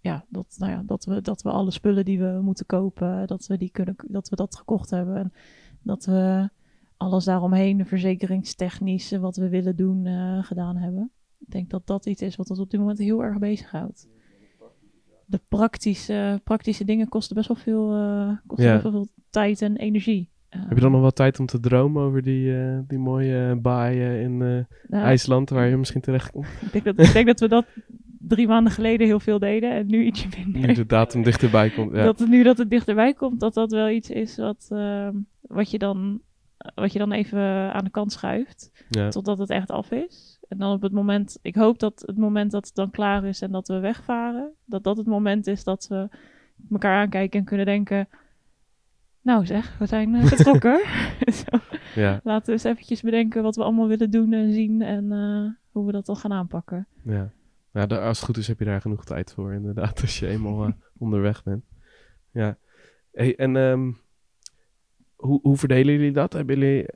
ja, 0.00 0.24
dat, 0.28 0.54
nou 0.58 0.72
ja, 0.72 0.82
dat, 0.86 1.04
we, 1.04 1.20
dat 1.20 1.42
we 1.42 1.50
alle 1.50 1.70
spullen 1.70 2.04
die 2.04 2.18
we 2.18 2.40
moeten 2.42 2.66
kopen, 2.66 3.26
dat 3.26 3.46
we, 3.46 3.56
die 3.56 3.70
kunnen, 3.70 3.94
dat, 4.08 4.28
we 4.28 4.36
dat 4.36 4.56
gekocht 4.56 4.90
hebben. 4.90 5.16
En 5.16 5.32
dat 5.82 6.04
we 6.04 6.50
alles 6.96 7.24
daaromheen, 7.24 7.76
de 7.76 7.84
verzekeringstechnische, 7.84 9.18
wat 9.18 9.36
we 9.36 9.48
willen 9.48 9.76
doen, 9.76 10.06
eh, 10.06 10.44
gedaan 10.44 10.76
hebben. 10.76 11.10
Ik 11.38 11.50
denk 11.50 11.70
dat 11.70 11.86
dat 11.86 12.06
iets 12.06 12.22
is 12.22 12.36
wat 12.36 12.50
ons 12.50 12.58
op 12.58 12.70
dit 12.70 12.80
moment 12.80 12.98
heel 12.98 13.22
erg 13.22 13.38
bezighoudt. 13.38 14.08
De 15.34 15.40
praktische, 15.48 16.40
praktische 16.44 16.84
dingen 16.84 17.08
kosten 17.08 17.36
best 17.36 17.48
wel 17.48 17.56
veel, 17.56 17.94
eh, 17.94 18.28
kosten 18.46 18.66
Ja. 18.66 18.72
best 18.72 18.82
wel 18.82 18.92
veel 18.92 19.08
tijd 19.30 19.62
en 19.62 19.76
energie. 19.76 20.30
Eh, 20.48 20.60
Heb 20.60 20.74
je 20.76 20.80
dan 20.80 20.92
nog 20.92 21.00
wel 21.00 21.10
tijd 21.12 21.38
om 21.40 21.46
te 21.46 21.60
dromen 21.60 22.02
over 22.02 22.22
die, 22.22 22.56
eh, 22.56 22.78
die 22.88 22.98
mooie 22.98 23.54
baaien 23.62 24.20
in 24.20 24.36
nou, 24.38 24.66
IJsland, 25.04 25.50
waar 25.50 25.68
je 25.68 25.76
misschien 25.76 26.00
terecht 26.00 26.30
komt? 26.30 26.46
ik, 26.62 26.72
denk 26.72 26.84
dat, 26.84 27.06
ik 27.06 27.12
denk 27.12 27.26
dat 27.26 27.40
we 27.40 27.48
dat 27.48 27.64
drie 28.18 28.46
maanden 28.46 28.72
geleden 28.72 29.06
heel 29.06 29.20
veel 29.20 29.38
deden 29.38 29.70
en 29.70 29.86
nu 29.86 30.04
ietsje 30.04 30.28
minder. 30.38 30.66
Nu 30.66 30.74
de 30.74 30.86
datum 30.86 31.22
dichterbij 31.22 31.70
komt. 31.70 31.92
Ja. 31.94 32.04
Dat 32.04 32.18
het, 32.18 32.28
nu 32.28 32.42
dat 32.42 32.58
het 32.58 32.70
dichterbij 32.70 33.14
komt, 33.14 33.40
dat 33.40 33.54
dat 33.54 33.70
wel 33.70 33.88
iets 33.88 34.10
is 34.10 34.36
wat, 34.36 34.66
ehm, 34.70 35.14
wat, 35.40 35.70
je, 35.70 35.78
dan, 35.78 36.20
wat 36.74 36.92
je 36.92 36.98
dan 36.98 37.12
even 37.12 37.72
aan 37.72 37.84
de 37.84 37.90
kant 37.90 38.12
schuift. 38.12 38.70
ja. 38.90 39.08
totdat 39.08 39.38
het 39.38 39.50
echt 39.50 39.70
af 39.70 39.90
is. 39.90 40.33
En 40.48 40.58
dan 40.58 40.72
op 40.72 40.82
het 40.82 40.92
moment, 40.92 41.38
ik 41.42 41.54
hoop 41.54 41.78
dat 41.78 42.02
het 42.06 42.16
moment 42.16 42.50
dat 42.50 42.66
het 42.66 42.74
dan 42.74 42.90
klaar 42.90 43.24
is 43.24 43.42
en 43.42 43.50
dat 43.50 43.68
we 43.68 43.78
wegvaren, 43.78 44.52
dat 44.64 44.84
dat 44.84 44.96
het 44.96 45.06
moment 45.06 45.46
is 45.46 45.64
dat 45.64 45.86
we 45.88 46.08
elkaar 46.70 47.00
aankijken 47.00 47.38
en 47.38 47.44
kunnen 47.44 47.66
denken, 47.66 48.08
nou 49.20 49.46
zeg, 49.46 49.78
we 49.78 49.86
zijn 49.86 50.14
eh, 50.14 50.24
vertrokken. 50.24 50.80
Zo, 51.44 51.58
Ja, 51.94 52.20
laten 52.24 52.46
we 52.46 52.52
eens 52.52 52.64
eventjes 52.64 53.02
bedenken 53.02 53.42
wat 53.42 53.56
we 53.56 53.62
allemaal 53.62 53.88
willen 53.88 54.10
doen 54.10 54.32
en 54.32 54.52
zien 54.52 54.82
en 54.82 55.12
eh, 55.12 55.50
hoe 55.70 55.86
we 55.86 55.92
dat 55.92 56.06
dan 56.06 56.16
gaan 56.16 56.32
aanpakken. 56.32 56.86
ja. 57.02 57.30
als 57.72 58.18
het 58.18 58.26
goed 58.26 58.36
is 58.36 58.48
heb 58.48 58.58
je 58.58 58.64
daar 58.64 58.80
genoeg 58.80 59.04
tijd 59.04 59.32
voor, 59.32 59.52
inderdaad, 59.52 60.00
als 60.00 60.18
je 60.18 60.26
eenmaal 60.26 60.64
eh, 60.64 60.72
onderweg 60.98 61.42
bent. 61.42 61.64
Ja. 62.30 62.56
Hey, 63.12 63.36
en 63.36 63.56
ehm, 63.56 63.92
hoe, 65.16 65.40
hoe 65.42 65.56
verdelen 65.56 65.94
jullie 65.94 66.12
dat? 66.12 66.32
Hebben 66.32 66.58
jullie... 66.58 66.86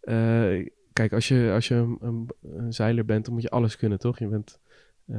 eh, 0.00 0.66
kijk, 0.96 1.12
als 1.12 1.28
je, 1.28 1.50
als 1.54 1.68
je 1.68 1.74
een, 1.74 1.98
een, 2.00 2.28
een 2.42 2.72
zeiler 2.72 3.04
bent, 3.04 3.24
dan 3.24 3.34
moet 3.34 3.42
je 3.42 3.50
alles 3.50 3.76
kunnen, 3.76 3.98
toch? 3.98 4.18
Je 4.18 4.28
bent 4.28 4.60
eh, 5.06 5.18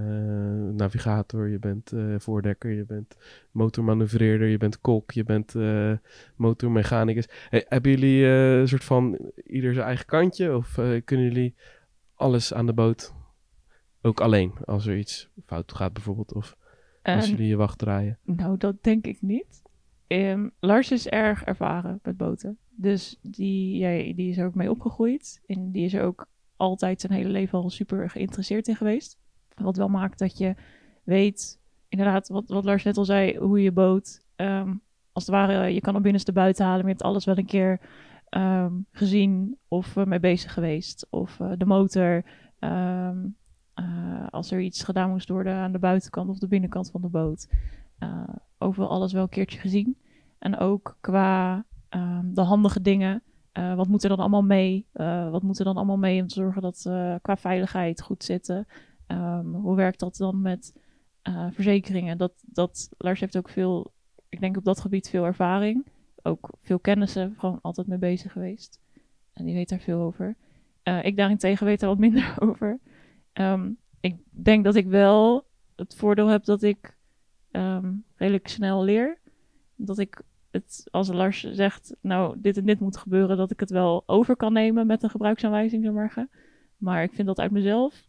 navigator, 0.74 1.48
je 1.48 1.60
bent 1.60 1.92
eh, 1.92 2.16
voordekker, 2.18 2.72
je 2.72 2.86
bent 2.86 3.18
motormanoeuvreerder, 3.52 4.48
je 4.48 4.58
bent 4.58 4.82
kok, 4.82 5.12
je 5.12 5.24
bent 5.24 5.56
eh, 5.56 5.92
motormechanicus. 6.36 7.28
Hey, 7.50 7.66
hebben 7.68 7.92
jullie 7.92 8.26
een 8.26 8.68
soort 8.68 8.84
van 8.84 9.32
ieder 9.46 9.74
zijn 9.74 9.86
eigen 9.86 10.06
kantje? 10.06 10.56
Of 10.56 10.74
kunnen 11.04 11.26
jullie 11.26 11.56
alles 12.16 12.54
aan 12.54 12.66
de 12.66 12.74
boot 12.74 13.14
ook 14.02 14.20
alleen 14.20 14.54
als 14.66 14.86
er 14.86 14.98
iets 14.98 15.30
fout 15.46 15.74
gaat 15.74 15.94
bijvoorbeeld? 15.94 16.34
Of 16.34 16.56
als 17.04 17.24
En- 17.26 17.30
jullie 17.32 17.48
je 17.48 17.56
wacht 17.56 17.78
draaien? 17.78 18.18
Nou, 18.24 18.58
dat 18.58 18.84
denk 18.84 19.06
ik 19.06 19.22
niet. 19.22 19.62
Ehm, 20.08 20.48
Lars 20.60 20.92
is 20.92 21.08
erg 21.08 21.44
ervaren 21.44 22.00
met 22.04 22.18
boten. 22.18 22.58
Dus 22.80 23.20
die, 23.22 23.78
ja, 23.78 24.14
die 24.14 24.30
is 24.30 24.38
er 24.38 24.46
ook 24.46 24.56
mee 24.56 24.70
opgegroeid. 24.70 25.42
En 25.46 25.72
die 25.72 25.86
is 25.86 25.94
er 25.94 26.04
ook 26.04 26.28
altijd 26.56 27.02
zijn 27.02 27.14
hele 27.14 27.30
leven 27.30 27.60
al 27.60 27.70
super 27.70 28.10
geïnteresseerd 28.10 28.68
in 28.68 28.76
geweest. 28.76 29.18
Wat 29.56 29.78
wel 29.78 29.88
maakt 29.88 30.20
dat 30.20 30.38
je 30.38 30.56
weet, 31.04 31.60
inderdaad, 31.90 32.28
wat, 32.28 32.50
Lars 32.64 32.84
net 32.84 32.98
al 32.98 33.06
zei, 33.06 33.38
hoe 33.38 33.62
je 33.62 33.72
boot, 33.72 34.22
ehm, 34.36 34.74
als 35.12 35.26
het 35.26 35.36
ware, 35.36 35.74
je 35.74 35.82
kan 35.82 35.96
er 35.96 36.02
binnenste 36.02 36.32
buiten 36.32 36.66
halen. 36.66 36.80
Maar 36.80 36.90
je 36.90 36.96
hebt 36.96 37.10
alles 37.10 37.26
wel 37.26 37.38
een 37.38 37.46
keer 37.46 37.80
ehm, 38.30 38.74
gezien 38.92 39.58
of 39.68 39.98
eh, 39.98 40.06
mee 40.06 40.20
bezig 40.20 40.54
geweest. 40.54 41.08
Of 41.10 41.40
eh, 41.40 41.52
de 41.58 41.66
motor, 41.66 42.24
ehm, 42.60 43.18
eh, 43.74 44.28
als 44.30 44.52
er 44.52 44.60
iets 44.60 44.84
gedaan 44.84 45.10
moest 45.10 45.30
worden 45.30 45.54
aan 45.54 45.72
de 45.72 45.80
buitenkant 45.80 46.30
of 46.30 46.40
de 46.40 46.48
binnenkant 46.48 46.92
van 46.92 47.02
de 47.02 47.08
boot. 47.08 47.50
Overal 48.58 48.90
alles 48.90 49.14
wel 49.14 49.22
een 49.22 49.30
keertje 49.30 49.60
gezien. 49.60 49.98
En 50.40 50.58
ook 50.58 50.98
qua 51.02 51.66
ehm, 51.90 52.34
de 52.34 52.42
handige 52.42 52.82
dingen. 52.82 53.24
eh, 53.52 53.76
wat 53.76 53.88
moet 53.88 54.04
er 54.04 54.10
dan 54.10 54.18
allemaal 54.20 54.44
mee? 54.44 54.88
Eh, 54.92 55.30
wat 55.30 55.44
moet 55.44 55.60
er 55.60 55.66
dan 55.66 55.76
allemaal 55.76 55.98
mee 55.98 56.22
om 56.22 56.28
te 56.28 56.34
zorgen 56.34 56.62
dat 56.62 56.86
eh, 56.88 57.16
qua 57.22 57.38
veiligheid 57.38 58.02
goed 58.02 58.24
zitten? 58.24 58.68
Ehm, 59.08 59.46
hoe 59.54 59.76
werkt 59.76 60.00
dat 60.00 60.16
dan 60.16 60.42
met 60.42 60.74
verzekeringen? 61.52 62.18
Dat, 62.18 62.34
dat, 62.42 62.90
Lars 62.98 63.20
heeft 63.20 63.38
ook 63.38 63.50
veel, 63.50 63.94
ik 64.30 64.40
denk 64.40 64.58
op 64.58 64.64
dat 64.64 64.82
gebied 64.82 65.10
veel 65.10 65.26
ervaring. 65.26 65.86
Ook 66.22 66.50
veel 66.62 66.80
kennissen, 66.80 67.36
gewoon 67.38 67.60
altijd 67.62 67.88
mee 67.88 67.98
bezig 67.98 68.32
geweest. 68.32 68.80
En 69.34 69.46
die 69.46 69.54
weet 69.54 69.70
daar 69.70 69.80
veel 69.80 70.00
over. 70.00 70.36
Ik 71.02 71.18
daarentegen 71.18 71.66
weet 71.66 71.82
er 71.82 71.88
wat 71.88 71.98
minder 71.98 72.36
over. 72.50 72.80
Ehm, 73.34 73.72
ik 74.00 74.16
denk 74.30 74.64
dat 74.64 74.76
ik 74.76 74.88
wel 74.88 75.46
het 75.76 75.96
voordeel 75.96 76.28
heb 76.28 76.44
dat 76.44 76.62
ik 76.62 76.98
redelijk 78.16 78.48
snel 78.48 78.84
leer. 78.84 79.20
Dat 79.76 80.00
ik 80.00 80.22
het, 80.52 80.88
als 80.92 81.08
Lars 81.08 81.52
zegt, 81.52 81.96
nou, 82.02 82.36
dit 82.40 82.58
en 82.58 82.66
dit 82.66 82.80
moet 82.80 82.98
gebeuren, 82.98 83.38
dat 83.38 83.52
ik 83.52 83.60
het 83.60 83.70
wel 83.70 84.04
over 84.06 84.36
kan 84.36 84.54
nemen 84.54 84.88
met 84.88 85.04
een 85.04 85.10
gebruiksaanwijzing, 85.10 85.84
zeg 85.84 85.94
maar. 85.94 86.28
Maar 86.78 87.04
ik 87.04 87.14
vind 87.14 87.28
dat 87.28 87.40
uit 87.40 87.52
mezelf 87.52 88.06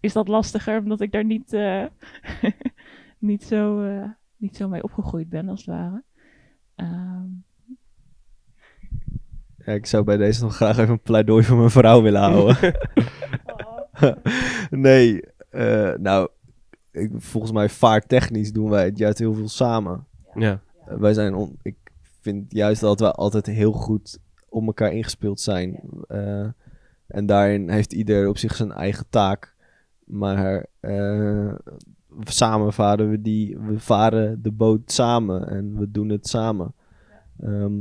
is 0.00 0.12
dat 0.12 0.28
lastiger, 0.28 0.78
omdat 0.78 1.00
ik 1.00 1.12
daar 1.12 1.24
niet, 1.24 1.52
eh, 1.52 1.84
niet, 3.18 3.44
zo, 3.44 3.82
eh, 3.82 4.08
niet 4.36 4.56
zo 4.56 4.68
mee 4.68 4.82
opgegroeid 4.82 5.28
ben, 5.28 5.48
als 5.48 5.60
het 5.64 5.74
ware. 5.74 6.02
Ehm, 6.74 7.26
Ja, 9.64 9.72
ik 9.72 9.86
zou 9.86 10.04
bij 10.04 10.16
deze 10.16 10.42
nog 10.42 10.56
graag 10.56 10.78
even 10.78 10.90
een 10.90 11.00
pleidooi 11.00 11.44
voor 11.44 11.56
mijn 11.56 11.70
vrouw 11.70 12.02
willen 12.02 12.20
houden. 12.20 12.56
nee, 14.70 15.22
eh, 15.50 15.94
nou, 15.94 16.28
ik, 16.90 17.10
volgens 17.16 17.52
mij 17.52 17.68
vaartechnisch 17.68 18.52
doen 18.52 18.70
wij 18.70 18.84
het 18.84 18.98
juist 18.98 19.18
heel 19.18 19.34
veel 19.34 19.48
samen. 19.48 20.06
Ja, 20.34 20.60
wij 20.98 21.14
zijn, 21.14 21.34
on- 21.34 21.58
ik 21.62 21.76
vind 22.20 22.52
juist 22.52 22.80
dat 22.80 23.00
we 23.00 23.12
altijd 23.12 23.46
heel 23.46 23.72
goed 23.72 24.18
op 24.48 24.66
elkaar 24.66 24.92
ingespeeld 24.92 25.40
zijn. 25.40 25.80
Eh, 26.08 26.46
En 27.06 27.26
daarin 27.26 27.70
heeft 27.70 27.92
ieder 27.92 28.28
op 28.28 28.38
zich 28.38 28.56
zijn 28.56 28.72
eigen 28.72 29.06
taak. 29.08 29.54
Maar 30.04 30.66
eh, 30.80 31.54
samen 32.24 32.72
varen 32.72 33.10
we 33.10 33.20
die, 33.20 33.58
we 33.58 33.78
varen 33.80 34.42
de 34.42 34.50
boot 34.52 34.92
samen 34.92 35.48
en 35.48 35.78
we 35.78 35.90
doen 35.90 36.08
het 36.08 36.28
samen. 36.28 36.74
Ehm, 37.40 37.72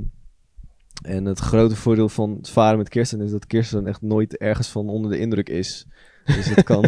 en 1.03 1.25
het 1.25 1.39
grote 1.39 1.75
voordeel 1.75 2.09
van 2.09 2.35
het 2.37 2.49
varen 2.49 2.77
met 2.77 2.89
Kirsten 2.89 3.21
is 3.21 3.31
dat 3.31 3.45
Kirsten 3.47 3.87
echt 3.87 4.01
nooit 4.01 4.37
ergens 4.37 4.69
van 4.69 4.89
onder 4.89 5.11
de 5.11 5.19
indruk 5.19 5.49
is. 5.49 5.87
Dus 6.35 6.49
het 6.49 6.63
kan, 6.63 6.85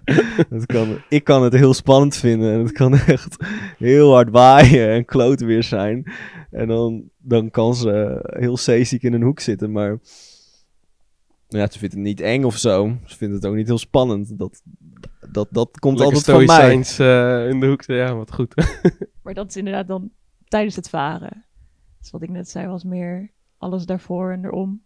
het 0.56 0.66
kan, 0.66 0.98
ik 1.08 1.24
kan 1.24 1.42
het 1.42 1.52
heel 1.52 1.74
spannend 1.74 2.16
vinden 2.16 2.52
en 2.52 2.58
het 2.58 2.72
kan 2.72 2.94
echt 3.16 3.36
heel 3.78 4.12
hard 4.12 4.30
waaien 4.30 4.88
en 4.90 5.04
kloten 5.04 5.46
weer 5.46 5.62
zijn. 5.62 6.12
En 6.50 6.68
dan, 6.68 7.10
dan 7.18 7.50
kan 7.50 7.74
ze 7.74 8.20
heel 8.38 8.56
zeeziek 8.56 9.02
in 9.02 9.12
een 9.12 9.22
hoek 9.22 9.40
zitten, 9.40 9.72
maar 9.72 9.98
ja, 11.48 11.70
ze 11.70 11.78
vindt 11.78 11.94
het 11.94 12.04
niet 12.04 12.20
eng 12.20 12.44
of 12.44 12.56
zo. 12.56 12.96
Ze 13.04 13.16
vindt 13.16 13.34
het 13.34 13.46
ook 13.46 13.54
niet 13.54 13.66
heel 13.66 13.78
spannend. 13.78 14.38
Dat, 14.38 14.62
dat, 15.32 15.48
dat 15.50 15.78
komt 15.78 15.98
Lekker 15.98 16.16
altijd 16.16 16.36
van 16.36 16.46
mij. 16.46 16.56
stoïcijns, 16.56 16.98
eh, 16.98 17.48
in 17.48 17.60
de 17.60 17.66
hoek. 17.66 17.82
Ja, 17.82 18.14
wat 18.14 18.34
goed. 18.34 18.54
Maar 19.22 19.34
dat 19.34 19.48
is 19.48 19.56
inderdaad 19.56 19.86
dan 19.86 20.10
tijdens 20.44 20.76
het 20.76 20.88
varen. 20.88 21.44
Dus 22.00 22.10
wat 22.10 22.22
ik 22.22 22.30
net 22.30 22.48
zei 22.48 22.66
was 22.66 22.84
meer 22.84 23.32
alles 23.58 23.86
daarvoor 23.86 24.32
en 24.32 24.44
erom. 24.44 24.82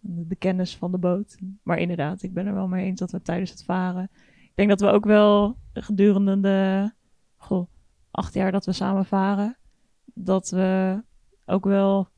De 0.00 0.36
kennis 0.36 0.76
van 0.76 0.90
de 0.92 0.98
boot. 0.98 1.36
Maar 1.62 1.78
inderdaad, 1.78 2.22
ik 2.22 2.34
ben 2.34 2.46
er 2.46 2.54
wel 2.54 2.68
mee 2.68 2.84
eens 2.84 3.00
dat 3.00 3.10
we 3.10 3.22
tijdens 3.22 3.50
het 3.50 3.64
varen... 3.64 4.10
Ik 4.42 4.66
denk 4.66 4.68
dat 4.68 4.80
we 4.90 4.96
ook 4.96 5.04
wel 5.04 5.56
gedurende 5.72 6.40
de 6.40 6.90
goh, 7.36 7.68
acht 8.10 8.34
jaar 8.34 8.52
dat 8.52 8.64
we 8.66 8.72
samen 8.72 9.04
varen... 9.04 9.56
dat 10.04 10.50
we 10.50 11.00
ook 11.46 11.64
wel... 11.64 12.08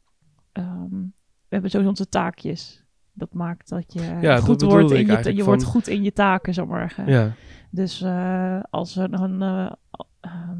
ehm, 0.52 0.90
we 1.48 1.48
hebben 1.58 1.70
sowieso 1.70 1.88
onze 1.88 2.08
taakjes. 2.08 2.84
Dat 3.12 3.32
maakt 3.32 3.68
dat 3.68 3.92
je 3.92 4.00
dat 4.20 4.40
goed 4.44 4.62
wordt 4.62 4.90
in 4.90 5.06
je, 5.06 5.34
je 5.36 5.44
wordt 5.44 5.62
van- 5.62 5.72
goed 5.72 5.86
in 5.88 6.02
je 6.02 6.12
taken, 6.12 6.54
zo 6.54 6.66
maar 6.66 6.80
zeggen. 6.90 7.06
ja. 7.12 7.32
Dus 7.70 8.00
eh, 8.02 8.60
als 8.70 8.94
we 8.94 9.08
dan, 9.08 9.42
eh, 9.42 9.72
ehm, 10.20 10.58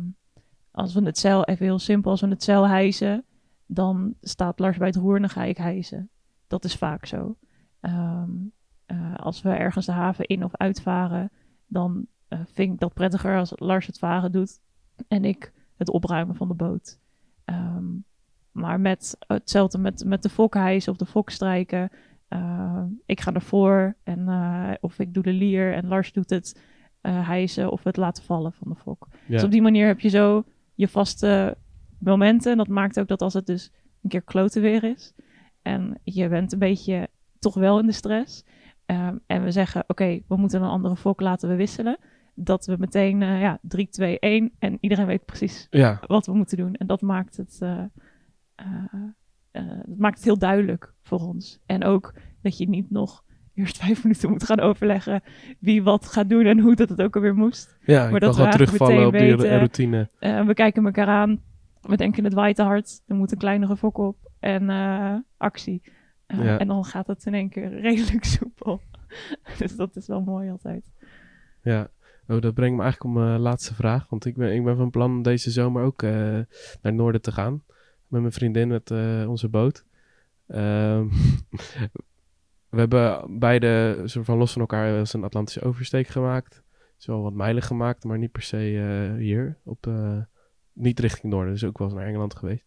als 0.71 0.95
we 0.95 1.03
het 1.05 1.19
zeil, 1.19 1.45
even 1.45 1.65
heel 1.65 1.79
simpel, 1.79 2.11
als 2.11 2.21
we 2.21 2.29
het 2.29 2.43
zeil 2.43 2.69
hijsen, 2.69 3.25
dan 3.67 4.15
staat 4.21 4.59
Lars 4.59 4.77
bij 4.77 4.87
het 4.87 4.97
roer 4.97 5.15
en 5.15 5.21
dan 5.21 5.31
ga 5.31 5.43
ik 5.45 5.57
hijsen. 5.57 6.11
Dat 6.53 6.65
is 6.65 6.75
vaak 6.75 7.07
zo. 7.07 7.37
Ehm, 7.81 8.31
eh, 8.87 9.15
als 9.17 9.43
we 9.43 9.51
ergens 9.51 9.87
de 9.87 9.93
haven 9.93 10.27
in 10.27 10.45
of 10.45 10.57
uitvaren, 10.57 11.31
dan 11.67 12.07
eh, 12.29 12.39
vind 12.53 12.73
ik 12.73 12.81
dat 12.81 12.95
prettiger 12.95 13.39
als 13.39 13.53
Lars 13.57 13.87
het 13.87 13.99
varen 13.99 14.33
doet 14.33 14.61
en 15.09 15.25
ik 15.25 15.53
het 15.77 15.91
opruimen 15.91 16.37
van 16.37 16.49
de 16.49 16.55
boot. 16.55 16.99
Ehm, 17.45 17.85
maar 18.51 18.81
met 18.81 19.17
hetzelfde 19.27 19.79
met, 19.79 20.05
met 20.05 20.23
de 20.23 20.29
fok 20.29 20.55
hijsen 20.55 20.93
of 20.93 20.99
de 20.99 21.07
fok 21.07 21.31
strijken. 21.31 21.91
eh, 22.29 22.83
ik 23.07 23.21
ga 23.21 23.33
ervoor 23.33 23.97
en, 24.03 24.29
eh, 24.29 24.71
of 24.81 24.99
ik 24.99 25.15
doe 25.15 25.23
de 25.23 25.33
lier 25.33 25.75
en 25.75 25.87
Lars 25.89 26.13
doet 26.13 26.31
het 26.31 26.61
hijsen 27.03 27.71
of 27.73 27.85
het 27.85 27.97
laten 27.97 28.25
vallen 28.25 28.53
van 28.53 28.69
de 28.69 28.77
fok. 28.77 29.09
Ja. 29.11 29.17
Dus 29.27 29.45
op 29.45 29.51
die 29.51 29.63
manier 29.63 29.87
heb 29.87 30.01
je 30.01 30.09
zo 30.09 30.45
je 30.75 30.89
vaste 30.89 31.57
momenten. 31.99 32.51
En 32.53 32.59
dat 32.59 32.69
maakt 32.69 33.01
ook 33.01 33.09
dat 33.09 33.23
als 33.23 33.35
het 33.35 33.47
dus 33.47 33.73
een 34.03 34.11
keer 34.11 34.23
kloten 34.23 34.63
weer 34.63 34.85
is. 34.85 35.13
En 35.63 36.01
je 36.05 36.29
bent 36.29 36.53
een 36.53 36.59
beetje 36.59 37.09
toch 37.39 37.55
wel 37.55 37.79
in 37.79 37.87
de 37.87 37.93
stress. 37.93 38.45
ehm, 38.87 39.17
en 39.27 39.45
we 39.45 39.51
zeggen, 39.51 39.85
oké, 39.87 40.21
we 40.29 40.37
moeten 40.37 40.63
een 40.63 40.69
andere 40.69 40.97
fok 40.97 41.21
laten 41.21 41.49
we 41.49 41.55
wisselen. 41.55 41.99
Dat 42.35 42.67
we 42.67 42.77
meteen, 42.79 43.23
eh, 43.23 43.41
ja, 43.41 43.59
3, 43.63 43.89
2, 43.89 44.17
1. 44.21 44.53
En 44.59 44.79
iedereen 44.81 45.07
weet 45.07 45.25
precies 45.25 45.67
ja, 45.71 46.01
wat 46.07 46.27
we 46.27 46.33
moeten 46.35 46.57
doen. 46.57 46.75
En 46.75 46.87
dat 46.87 47.01
maakt 47.01 47.37
het, 47.37 47.57
eh, 47.61 47.79
eh, 48.55 49.03
dat 49.87 49.99
maakt 49.99 50.15
het 50.17 50.25
heel 50.25 50.39
duidelijk 50.39 50.95
voor 51.03 51.19
ons. 51.21 51.61
En 51.67 51.85
ook 51.85 52.15
dat 52.43 52.59
je 52.59 52.69
niet 52.69 52.91
nog 52.91 53.25
eerst 53.55 53.79
vijf 53.85 54.03
minuten 54.03 54.31
moet 54.31 54.45
gaan 54.45 54.61
overleggen 54.61 55.23
wie 55.61 55.83
wat 55.83 56.07
gaat 56.07 56.29
doen 56.29 56.45
en 56.47 56.59
hoe 56.59 56.75
dat 56.75 56.89
het 56.89 57.03
ook 57.03 57.15
alweer 57.17 57.35
moest. 57.35 57.77
ja 57.87 58.09
kan 58.11 58.19
dat 58.19 58.37
we 58.37 58.43
eigenlijk 58.43 58.71
terugvallen 58.71 59.07
op 59.07 59.13
die 59.13 59.37
weten- 59.37 59.57
routine. 59.57 60.09
Eh, 60.19 60.47
we 60.47 60.55
kijken 60.55 60.85
elkaar 60.85 61.07
aan. 61.07 61.41
We 61.81 61.97
denken 61.97 62.25
het 62.25 62.35
waait 62.35 62.57
te 62.57 62.63
hard. 62.63 63.03
Er 63.07 63.15
moet 63.17 63.33
een 63.33 63.39
kleinere 63.39 63.77
fok 63.77 63.99
op. 63.99 64.31
En 64.43 64.71
eh, 64.71 65.17
actie. 65.37 65.83
Eh, 66.27 66.45
Ja. 66.45 66.59
En 66.59 66.67
dan 66.67 66.85
gaat 66.85 67.07
het 67.07 67.27
in 67.27 67.35
één 67.35 67.49
keer 67.49 67.69
redelijk 67.89 68.25
soepel. 68.25 68.81
dus 69.59 69.77
dat 69.77 69.97
is 69.97 70.07
wel 70.07 70.21
mooi 70.21 70.51
altijd. 70.51 70.91
Ja, 71.63 71.91
oh, 72.27 72.41
dat 72.41 72.55
brengt 72.55 72.77
me 72.77 72.83
eigenlijk 72.83 73.15
op 73.15 73.23
mijn 73.23 73.41
laatste 73.41 73.75
vraag. 73.75 74.09
Want 74.09 74.25
ik 74.25 74.37
ben, 74.37 74.55
ik 74.55 74.65
ben 74.65 74.77
van 74.77 74.91
plan 74.91 75.11
om 75.11 75.23
deze 75.23 75.51
zomer 75.51 75.83
ook 75.83 76.03
eh, 76.03 76.11
naar 76.11 76.47
het 76.81 76.95
noorden 76.95 77.23
te 77.23 77.33
gaan. 77.33 77.63
Met 78.07 78.21
mijn 78.21 78.33
vriendin, 78.33 78.69
met 78.69 78.91
eh, 78.91 79.25
onze 79.29 79.49
boot. 79.49 79.85
Ehm, 80.47 81.09
we 82.73 82.79
hebben 82.79 83.39
beide 83.39 84.03
soort 84.05 84.25
van 84.25 84.39
los 84.39 84.53
van 84.53 84.61
elkaar 84.61 84.99
eens 84.99 85.13
een 85.13 85.25
Atlantische 85.25 85.63
oversteek 85.63 86.07
gemaakt. 86.07 86.63
Is 86.99 87.07
wel 87.07 87.23
wat 87.23 87.33
mijlen 87.35 87.63
gemaakt, 87.63 88.05
maar 88.05 88.19
niet 88.19 88.33
per 88.33 88.43
se 88.43 88.57
eh, 88.57 89.19
hier. 89.19 89.59
Op, 89.65 89.87
eh, 89.87 90.19
niet 90.73 91.01
richting 91.01 91.33
noorden, 91.33 91.53
dus 91.53 91.65
ook 91.65 91.79
wel 91.79 91.87
eens 91.87 91.97
naar 91.97 92.07
Engeland 92.07 92.35
geweest. 92.35 92.65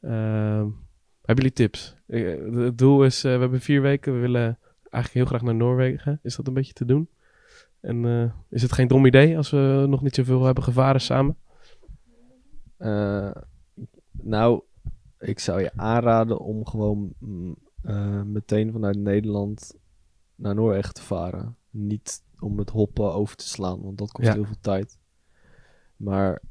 Ehm, 0.00 0.68
hebben 1.24 1.44
jullie 1.44 1.52
tips? 1.52 1.96
Eh, 2.06 2.64
het 2.64 2.78
doel 2.78 3.04
is, 3.04 3.24
eh, 3.24 3.34
we 3.34 3.40
hebben 3.40 3.60
vier 3.60 3.82
weken. 3.82 4.14
We 4.14 4.18
willen 4.20 4.58
eigenlijk 4.80 5.12
heel 5.12 5.24
graag 5.24 5.42
naar 5.42 5.54
Noorwegen. 5.54 6.20
Is 6.22 6.36
dat 6.36 6.46
een 6.46 6.54
beetje 6.54 6.72
te 6.72 6.84
doen? 6.84 7.08
En 7.80 8.04
eh, 8.04 8.32
is 8.48 8.62
het 8.62 8.72
geen 8.72 8.88
dom 8.88 9.06
idee 9.06 9.36
als 9.36 9.50
we 9.50 9.84
nog 9.88 10.02
niet 10.02 10.14
zoveel 10.14 10.44
hebben 10.44 10.64
gevaren 10.64 11.00
samen? 11.00 11.36
Nou, 14.10 14.62
ik 15.18 15.38
zou 15.38 15.60
je 15.60 15.70
aanraden 15.76 16.38
om 16.38 16.66
gewoon 16.66 17.12
mm, 17.18 17.56
meteen 18.32 18.72
vanuit 18.72 18.96
Nederland 18.96 19.74
naar 20.34 20.54
Noorwegen 20.54 20.94
te 20.94 21.02
varen. 21.02 21.56
Niet 21.70 22.22
om 22.38 22.58
het 22.58 22.70
hoppen 22.70 23.12
over 23.12 23.36
te 23.36 23.48
slaan, 23.48 23.82
want 23.82 23.98
dat 23.98 24.12
kost 24.12 24.28
Ja. 24.28 24.34
heel 24.34 24.44
veel 24.44 24.60
tijd. 24.60 24.98
Maar 25.96 26.42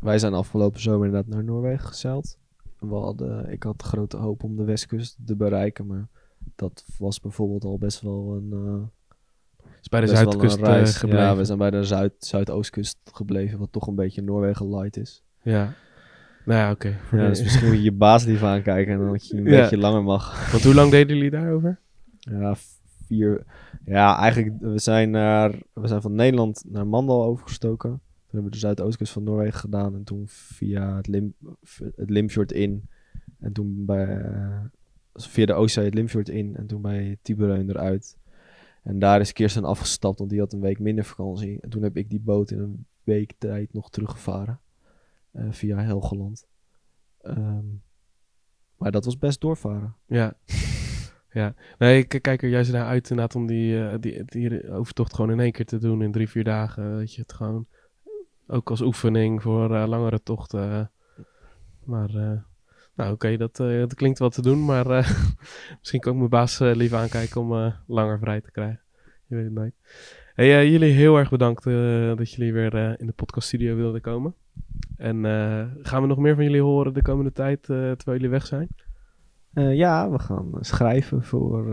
wij 0.00 0.18
zijn 0.18 0.34
afgelopen 0.34 0.80
zomer 0.80 1.06
inderdaad 1.06 1.34
naar 1.34 1.44
Noorwegen 1.44 1.86
gezeild. 1.86 2.38
We 2.80 2.94
hadden, 2.94 3.50
ik 3.50 3.62
had 3.62 3.82
grote 3.82 4.16
hoop 4.16 4.42
om 4.42 4.56
de 4.56 4.64
westkust 4.64 5.16
te 5.26 5.36
bereiken, 5.36 5.86
maar 5.86 6.08
dat 6.56 6.84
was 6.98 7.20
bijvoorbeeld 7.20 7.64
al 7.64 7.78
best 7.78 8.00
wel 8.00 8.34
een, 8.36 8.52
eh, 8.52 9.66
Is 9.80 9.88
bij 9.88 10.00
de 10.00 10.06
zuidkust 10.06 10.56
eh, 10.56 10.62
reis. 10.64 10.96
gebleven. 10.96 11.24
Ja, 11.24 11.36
we 11.36 11.44
zijn 11.44 11.58
bij 11.58 11.70
de 11.70 11.84
zuid, 11.84 12.12
zuidoostkust 12.18 12.98
gebleven, 13.12 13.58
wat 13.58 13.72
toch 13.72 13.86
een 13.86 13.94
beetje 13.94 14.22
Noorwegen 14.22 14.74
light 14.76 14.96
is. 14.96 15.22
Ja. 15.42 15.72
Nou 16.44 16.60
ja, 16.60 16.70
oké. 16.70 16.98
Ja, 17.12 17.28
dus 17.28 17.42
misschien 17.42 17.66
moet 17.66 17.76
je 17.76 17.82
je 17.82 17.92
baas 17.92 18.24
liever 18.24 18.48
aankijken 18.48 18.92
en 18.92 18.98
dan 18.98 19.10
dat 19.10 19.28
je 19.28 19.36
een 19.36 19.44
Ja. 19.44 19.60
beetje 19.60 19.78
langer 19.78 20.02
mag. 20.02 20.50
Want 20.50 20.64
hoe 20.64 20.74
lang 20.74 20.90
deden 20.90 21.16
jullie 21.16 21.30
daarover? 21.30 21.78
Ja, 22.18 22.54
vier. 23.06 23.44
Ja, 23.84 24.18
eigenlijk, 24.18 24.54
we 24.60 24.78
zijn, 24.78 25.10
naar, 25.10 25.54
we 25.72 25.86
zijn 25.86 26.02
van 26.02 26.14
Nederland 26.14 26.64
naar 26.68 26.86
Mandal 26.86 27.24
overgestoken. 27.24 28.00
Hebben 28.30 28.44
we 28.44 28.50
de 28.50 28.58
Zuidoostkust 28.58 29.12
van 29.12 29.22
Noorwegen 29.22 29.60
gedaan. 29.60 29.94
En 29.94 30.04
toen 30.04 30.22
via 30.26 30.96
het, 30.96 31.06
Lim, 31.06 31.34
het 31.96 32.10
Limfjord 32.10 32.52
in. 32.52 32.88
En 33.38 33.52
toen 33.52 33.84
bij, 33.84 34.18
eh, 34.20 34.64
via 35.12 35.46
de 35.46 35.52
Oostzee 35.52 35.84
het 35.84 35.94
Limfjord 35.94 36.28
in. 36.28 36.56
En 36.56 36.66
toen 36.66 36.82
bij 36.82 37.18
Tiberheun 37.22 37.70
eruit. 37.70 38.18
En 38.82 38.98
daar 38.98 39.20
is 39.20 39.32
Kirsten 39.32 39.64
afgestapt, 39.64 40.18
want 40.18 40.30
die 40.30 40.40
had 40.40 40.52
een 40.52 40.60
week 40.60 40.78
minder 40.78 41.04
vakantie. 41.04 41.60
En 41.60 41.68
toen 41.70 41.82
heb 41.82 41.96
ik 41.96 42.10
die 42.10 42.20
boot 42.20 42.50
in 42.50 42.58
een 42.58 42.86
week 43.04 43.32
tijd 43.38 43.72
nog 43.72 43.90
teruggevaren. 43.90 44.60
eh, 45.32 45.46
via 45.50 45.78
Helgeland. 45.78 46.46
Ehm, 47.20 47.64
maar 48.76 48.90
dat 48.90 49.04
was 49.04 49.18
best 49.18 49.40
doorvaren. 49.40 49.96
Ja. 50.06 50.34
ja. 51.32 51.54
Nee, 51.78 51.98
ik 51.98 52.22
kijk 52.22 52.42
er 52.42 52.48
juist 52.48 52.72
naar 52.72 52.86
uit 52.86 53.10
inderdaad 53.10 53.34
om 53.36 53.46
die, 53.46 53.86
eh, 53.86 53.98
die, 54.00 54.24
die 54.24 54.70
overtocht 54.70 55.14
gewoon 55.14 55.30
in 55.30 55.40
één 55.40 55.52
keer 55.52 55.64
te 55.64 55.78
doen 55.78 56.02
in 56.02 56.12
drie, 56.12 56.28
vier 56.28 56.44
dagen. 56.44 56.98
Dat 56.98 57.14
je 57.14 57.20
het 57.20 57.32
gewoon 57.32 57.66
ook 58.50 58.70
als 58.70 58.80
oefening 58.80 59.42
voor 59.42 59.74
eh, 59.74 59.88
langere 59.88 60.22
tochten. 60.22 60.90
maar, 61.84 62.14
eh, 62.14 62.38
nou 62.94 63.12
oké, 63.12 63.36
dat, 63.36 63.60
eh, 63.60 63.78
dat 63.78 63.94
klinkt 63.94 64.18
wel 64.18 64.30
te 64.30 64.42
doen. 64.42 64.64
Maar 64.64 64.86
misschien 65.78 66.00
kan 66.00 66.12
ik 66.12 66.18
mijn 66.18 66.30
baas 66.30 66.58
liever 66.58 66.98
aankijken 66.98 67.40
om 67.40 67.72
langer 67.86 68.18
vrij 68.18 68.40
te 68.40 68.50
krijgen. 68.50 68.80
Je 69.26 69.34
weet 69.34 69.44
het 69.44 69.54
nooit. 69.54 69.74
Hey, 70.34 70.70
jullie 70.70 70.92
heel 70.92 71.16
erg 71.16 71.30
bedankt 71.30 71.64
dat 72.16 72.32
jullie 72.32 72.52
weer 72.52 73.00
in 73.00 73.06
de 73.06 73.12
podcaststudio 73.12 73.76
wilden 73.76 74.00
komen. 74.00 74.34
En 74.96 75.24
gaan 75.82 76.02
we 76.02 76.08
nog 76.08 76.18
meer 76.18 76.34
van 76.34 76.44
jullie 76.44 76.62
horen 76.62 76.94
de 76.94 77.02
komende 77.02 77.32
tijd 77.32 77.62
terwijl 77.62 77.96
jullie 78.04 78.28
weg 78.28 78.46
zijn? 78.46 78.68
Ja, 79.52 80.10
we 80.10 80.18
gaan 80.18 80.50
schrijven 80.60 81.22
voor 81.22 81.64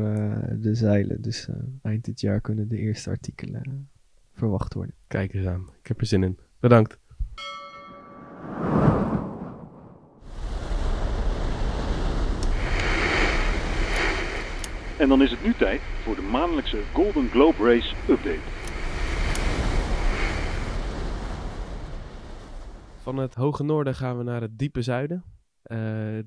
de 0.60 0.76
zeilen. 0.76 1.22
Dus 1.22 1.50
eind 1.82 2.06
dit 2.06 2.20
jaar 2.20 2.42
kunnen 2.42 2.68
de 2.68 2.78
eerste 2.78 3.10
artikelen 3.10 3.90
verwacht 4.34 4.74
worden. 4.74 4.96
Kijk 5.08 5.34
eens 5.34 5.48
aan. 5.48 5.70
Ik 5.82 5.88
heb 5.88 6.00
er 6.00 6.06
zin 6.06 6.24
in. 6.24 6.38
Bedankt. 6.60 7.00
En 14.98 15.10
dan 15.10 15.22
is 15.22 15.32
het 15.32 15.43
nu 15.43 15.54
tijd 15.54 15.82
voor 15.82 16.15
de 16.15 16.22
maandelijkse 16.22 16.82
Golden 16.93 17.30
Globe 17.30 17.63
Race 17.63 17.96
Update. 18.10 18.39
Van 23.02 23.17
het 23.17 23.36
hoge 23.36 23.63
noorden 23.63 23.96
gaan 23.96 24.17
we 24.17 24.24
naar 24.24 24.41
het 24.41 24.58
diepe 24.58 24.82
zuiden. 24.82 25.24
Eh, 25.62 25.78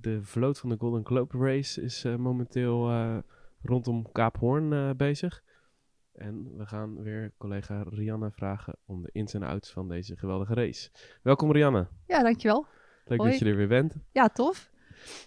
de 0.01 0.19
vloot 0.23 0.59
van 0.59 0.69
de 0.69 0.77
Golden 0.79 1.07
Globe 1.07 1.39
Race 1.39 1.83
is 1.83 2.05
eh, 2.05 2.17
momenteel 2.17 2.91
eh, 2.91 3.19
rondom 3.63 4.13
Kaap 4.13 4.37
Hoorn 4.37 4.73
eh, 4.73 4.91
bezig. 4.97 5.43
En 6.13 6.57
we 6.57 6.67
gaan 6.67 7.03
weer 7.03 7.33
collega 7.39 7.85
Rianne 7.89 8.31
vragen 8.31 8.77
om 8.87 9.03
de 9.03 9.09
ins 9.13 9.35
en 9.35 9.43
outs 9.43 9.71
van 9.73 9.89
deze 9.89 10.17
geweldige 10.17 10.55
race. 10.55 10.91
Welkom 11.23 11.53
Rianne. 11.53 11.87
Ja, 12.07 12.23
dankjewel. 12.23 12.67
Leuk 13.05 13.19
Hoi. 13.19 13.31
dat 13.31 13.39
je 13.39 13.45
er 13.45 13.57
weer 13.57 13.69
bent. 13.69 13.97
Ja, 14.13 14.29
tof. 14.29 14.71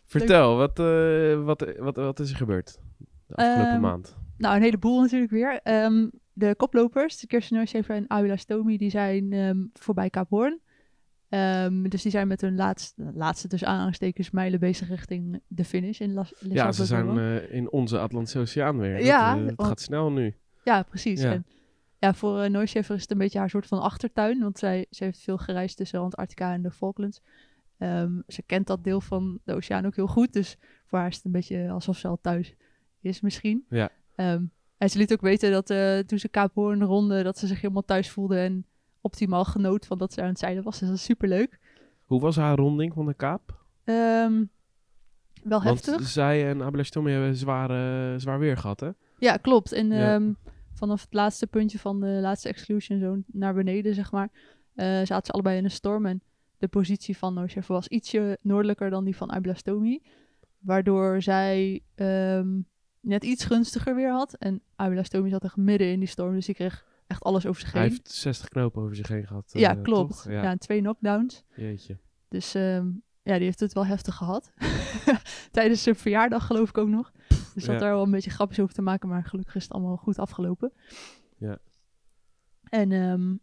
Vertel, 0.05 0.55
wat, 0.57 0.79
eh, 0.79 1.43
wat, 1.43 1.73
wat, 1.77 1.95
wat 1.95 2.19
is 2.19 2.29
er 2.31 2.35
gebeurd 2.37 2.79
de 3.27 3.35
afgelopen 3.35 3.71
Ehm, 3.71 3.81
maand? 3.81 4.17
Nou, 4.37 4.55
een 4.55 4.61
heleboel 4.61 5.01
natuurlijk 5.01 5.31
weer. 5.31 5.59
Ehm, 5.63 6.07
de 6.33 6.55
koplopers, 6.55 7.25
Kirsten 7.25 7.55
Neusjever 7.57 7.95
en 7.95 8.07
Ayla 8.07 8.35
Stomy, 8.35 8.77
die 8.77 8.89
zijn 8.89 9.33
ehm, 9.33 9.57
voorbij 9.73 10.09
Kaap 10.09 10.29
Hoorn. 10.29 10.61
Dus 11.89 12.01
die 12.01 12.11
zijn 12.11 12.27
met 12.27 12.41
hun 12.41 12.55
laatste, 12.55 13.11
laatste 13.13 13.47
tussen 13.47 13.67
aanhalingstekens 13.67 14.31
mijlen 14.31 14.59
bezig 14.59 14.89
richting 14.89 15.41
de 15.47 15.65
finish 15.65 15.99
in 15.99 16.13
Las 16.13 16.33
Ja, 16.39 16.71
ze 16.71 16.85
zijn 16.85 17.17
eh, 17.17 17.53
in 17.53 17.71
onze 17.71 17.99
Atlantische 17.99 18.39
Oceaan 18.39 18.77
weer. 18.79 18.95
Dat, 18.97 19.05
Ja, 19.05 19.35
eh, 19.37 19.45
het 19.45 19.55
want- 19.55 19.69
gaat 19.69 19.79
snel 19.81 20.11
nu. 20.11 20.35
Ja, 20.63 20.83
precies. 20.83 21.21
Ja. 21.21 21.31
En 21.31 21.45
ja, 21.99 22.13
voor 22.13 22.45
uh, 22.45 22.61
is 22.61 22.87
het 22.87 23.11
een 23.11 23.17
beetje 23.17 23.39
haar 23.39 23.49
soort 23.49 23.67
van 23.67 23.81
achtertuin, 23.81 24.39
want 24.39 24.59
zij, 24.59 24.85
ze 24.89 25.03
heeft 25.03 25.19
veel 25.19 25.37
gereisd 25.37 25.77
tussen 25.77 25.99
Antarctica 25.99 26.53
en 26.53 26.61
de 26.61 26.71
Falklands. 26.71 27.21
Ehm, 27.77 28.11
ze 28.27 28.41
kent 28.41 28.67
dat 28.67 28.83
deel 28.83 29.01
van 29.01 29.39
de 29.43 29.53
oceaan 29.53 29.85
ook 29.85 29.95
heel 29.95 30.07
goed, 30.07 30.33
dus 30.33 30.57
voor 30.85 30.99
haar 30.99 31.07
is 31.07 31.15
het 31.15 31.25
een 31.25 31.31
beetje 31.31 31.69
alsof 31.69 31.97
ze 31.97 32.07
al 32.07 32.19
thuis 32.21 32.55
is 33.01 33.21
misschien. 33.21 33.65
Ja. 33.69 33.89
Ehm, 34.15 34.43
en 34.77 34.89
ze 34.89 34.97
liet 34.97 35.13
ook 35.13 35.21
weten 35.21 35.51
dat 35.51 35.69
eh, 35.69 35.99
toen 35.99 36.19
ze 36.19 36.27
Kaap 36.27 36.53
Hoorn 36.53 36.83
ronde, 36.83 37.23
dat 37.23 37.37
ze 37.37 37.47
zich 37.47 37.61
helemaal 37.61 37.85
thuis 37.85 38.09
voelde 38.09 38.37
en 38.37 38.65
optimaal 39.01 39.45
genoot 39.45 39.85
van 39.85 39.97
dat 39.97 40.13
ze 40.13 40.21
aan 40.21 40.27
het 40.27 40.39
zeilen 40.39 40.63
was. 40.63 40.79
Dus 40.79 40.87
dat 40.87 40.97
is 40.97 41.03
superleuk. 41.03 41.59
Hoe 42.03 42.21
was 42.21 42.35
haar 42.35 42.55
ronding 42.55 42.93
van 42.93 43.05
de 43.05 43.13
Kaap? 43.13 43.65
Ehm 43.83 44.43
wel 45.43 45.63
Want 45.63 45.85
heftig. 45.85 46.07
zij 46.07 46.49
en 46.49 46.63
Abelastomi 46.63 47.11
hebben 47.11 47.35
zware, 47.35 48.19
zwaar 48.19 48.39
weer 48.39 48.57
gehad, 48.57 48.79
hè? 48.79 48.89
Ja, 49.17 49.37
klopt. 49.37 49.71
En 49.71 49.87
Ja. 49.87 50.21
Vanaf 50.73 51.01
het 51.01 51.13
laatste 51.13 51.47
puntje 51.47 51.79
van 51.79 51.99
de 51.99 52.07
laatste 52.07 52.49
exclusion 52.49 52.99
zone 52.99 53.23
naar 53.27 53.53
beneden, 53.53 53.93
zeg 53.93 54.11
maar, 54.11 54.29
eh, 54.75 54.85
zaten 54.85 55.25
ze 55.25 55.31
allebei 55.31 55.57
in 55.57 55.63
een 55.63 55.71
storm. 55.71 56.05
En 56.05 56.21
de 56.57 56.67
positie 56.67 57.17
van 57.17 57.33
Nosjev 57.33 57.67
was 57.67 57.87
ietsje 57.87 58.37
noordelijker 58.41 58.89
dan 58.89 59.03
die 59.03 59.15
van 59.15 59.29
Ablastomi. 59.31 60.01
Waardoor 60.59 61.21
zij 61.21 61.81
ehm, 61.95 62.59
net 62.99 63.23
iets 63.23 63.45
gunstiger 63.45 63.95
weer 63.95 64.11
had. 64.11 64.33
En 64.33 64.61
Ablastomi 64.75 65.29
zat 65.29 65.43
echt 65.43 65.55
midden 65.57 65.87
in 65.91 65.99
die 65.99 66.07
storm, 66.07 66.33
dus 66.33 66.45
die 66.45 66.55
kreeg 66.55 66.85
echt 67.07 67.23
alles 67.23 67.45
over 67.45 67.61
zich 67.61 67.71
Hij 67.71 67.81
heen. 67.81 67.89
heeft 67.91 68.11
60 68.11 68.47
knopen 68.49 68.81
over 68.81 68.95
zich 68.95 69.07
heen 69.07 69.27
gehad. 69.27 69.49
ja, 69.53 69.75
eh, 69.77 69.83
klopt. 69.83 70.25
Ja. 70.27 70.31
Ja, 70.43 70.49
en 70.51 70.59
twee 70.59 70.79
knockdowns. 70.79 71.43
jeetje. 71.55 71.97
Dus 72.27 72.53
ehm, 72.55 72.87
ja, 73.23 73.35
die 73.35 73.43
heeft 73.43 73.59
het 73.59 73.73
wel 73.73 73.85
heftig 73.85 74.15
gehad. 74.15 74.51
Tijdens 75.51 75.83
zijn 75.83 75.95
verjaardag 75.95 76.45
geloof 76.45 76.69
ik 76.69 76.77
ook 76.77 76.87
nog. 76.89 77.11
Dus 77.55 77.65
dat 77.65 77.79
daar 77.79 77.93
wel 77.93 78.03
een 78.03 78.11
beetje 78.11 78.29
grapjes 78.29 78.59
over 78.59 78.73
te 78.73 78.81
maken, 78.81 79.09
maar 79.09 79.23
gelukkig 79.23 79.55
is 79.55 79.63
het 79.63 79.71
allemaal 79.71 79.97
goed 79.97 80.19
afgelopen. 80.19 80.73
Ja. 81.37 81.57
En 82.63 82.91
ehm, 82.91 83.35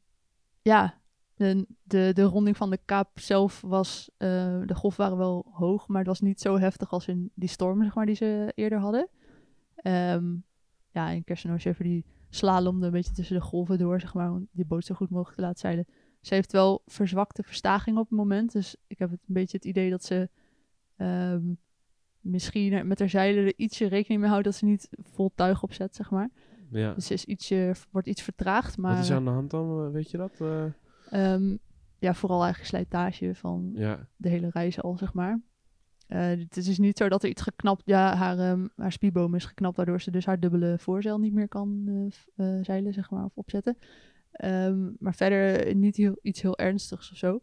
ja, 0.62 1.00
de, 1.34 1.66
de, 1.82 2.10
de 2.14 2.22
ronding 2.22 2.56
van 2.56 2.70
de 2.70 2.78
kaap 2.84 3.18
zelf 3.18 3.60
was, 3.60 4.10
eh, 4.16 4.60
de 4.66 4.74
golven 4.74 5.00
waren 5.00 5.18
wel 5.18 5.50
hoog, 5.52 5.88
maar 5.88 5.98
het 5.98 6.06
was 6.06 6.20
niet 6.20 6.40
zo 6.40 6.58
heftig 6.58 6.92
als 6.92 7.08
in 7.08 7.30
die 7.34 7.48
storm, 7.48 7.82
zeg 7.82 7.94
maar, 7.94 8.06
die 8.06 8.14
ze 8.14 8.52
eerder 8.54 8.78
hadden. 8.78 9.08
Ehm, 9.74 10.36
ja, 10.90 11.10
en 11.10 11.24
Kirsten 11.24 11.74
die 11.78 12.04
slalomde 12.28 12.86
een 12.86 12.92
beetje 12.92 13.12
tussen 13.12 13.36
de 13.36 13.42
golven 13.42 13.78
door, 13.78 14.00
zeg 14.00 14.14
maar, 14.14 14.30
om 14.30 14.48
die 14.50 14.66
boot 14.66 14.84
zo 14.84 14.94
goed 14.94 15.10
mogelijk 15.10 15.36
te 15.36 15.42
laten 15.42 15.60
zeilen. 15.60 15.86
Ze 16.20 16.34
heeft 16.34 16.52
wel 16.52 16.82
verzwakte 16.86 17.42
verstaging 17.42 17.98
op 17.98 18.08
het 18.08 18.18
moment, 18.18 18.52
dus 18.52 18.76
ik 18.86 18.98
heb 18.98 19.10
het 19.10 19.20
een 19.28 19.34
beetje 19.34 19.56
het 19.56 19.66
idee 19.66 19.90
dat 19.90 20.04
ze 20.04 20.30
ehm, 20.96 21.52
misschien 22.20 22.86
met 22.86 22.98
haar 22.98 23.08
zeilen 23.08 23.44
er 23.44 23.52
ietsje 23.56 23.86
rekening 23.86 24.20
mee 24.20 24.30
houdt 24.30 24.44
dat 24.44 24.54
ze 24.54 24.64
niet 24.64 24.88
vol 25.02 25.32
tuig 25.34 25.62
opzet, 25.62 25.94
zeg 25.94 26.10
maar. 26.10 26.30
Ja. 26.70 26.94
Dus 26.94 27.06
ze 27.06 27.14
is 27.14 27.24
ietsje, 27.24 27.74
wordt 27.90 28.08
iets 28.08 28.22
vertraagd, 28.22 28.76
maar... 28.78 28.94
Wat 28.94 29.04
is 29.04 29.10
aan 29.10 29.24
de 29.24 29.30
hand 29.30 29.50
dan? 29.50 29.86
eh, 29.86 29.92
Weet 29.92 30.10
je 30.10 30.16
dat? 30.16 30.40
Eh, 30.40 30.64
Ehm, 31.10 31.56
ja, 31.98 32.14
vooral 32.14 32.42
eigenlijk 32.42 32.70
slijtage 32.70 33.34
van 33.34 33.70
ja. 33.74 34.08
de 34.16 34.28
hele 34.28 34.48
reis 34.50 34.82
al, 34.82 34.96
zeg 34.96 35.12
maar. 35.12 35.40
Eh, 36.06 36.20
het 36.26 36.56
is 36.56 36.64
dus 36.64 36.78
niet 36.78 36.98
zo 36.98 37.08
dat 37.08 37.22
er 37.22 37.28
iets 37.28 37.42
geknapt... 37.42 37.82
Ja, 37.84 38.14
haar, 38.14 38.38
ehm, 38.38 38.66
haar 38.76 38.92
spieboom 38.92 39.34
is 39.34 39.44
geknapt, 39.44 39.76
waardoor 39.76 40.00
ze 40.00 40.10
dus 40.10 40.26
haar 40.26 40.40
dubbele 40.40 40.78
voorzeil 40.78 41.18
niet 41.18 41.32
meer 41.32 41.48
kan 41.48 41.84
zeilen, 42.62 42.92
zeg 42.92 43.10
maar, 43.10 43.24
of 43.24 43.36
opzetten. 43.36 43.76
Ehm, 44.32 44.90
maar 44.98 45.14
verder 45.14 45.74
niet 45.74 45.96
heel, 45.96 46.18
iets 46.22 46.42
heel 46.42 46.58
ernstigs 46.58 47.10
of 47.10 47.16
zo. 47.16 47.40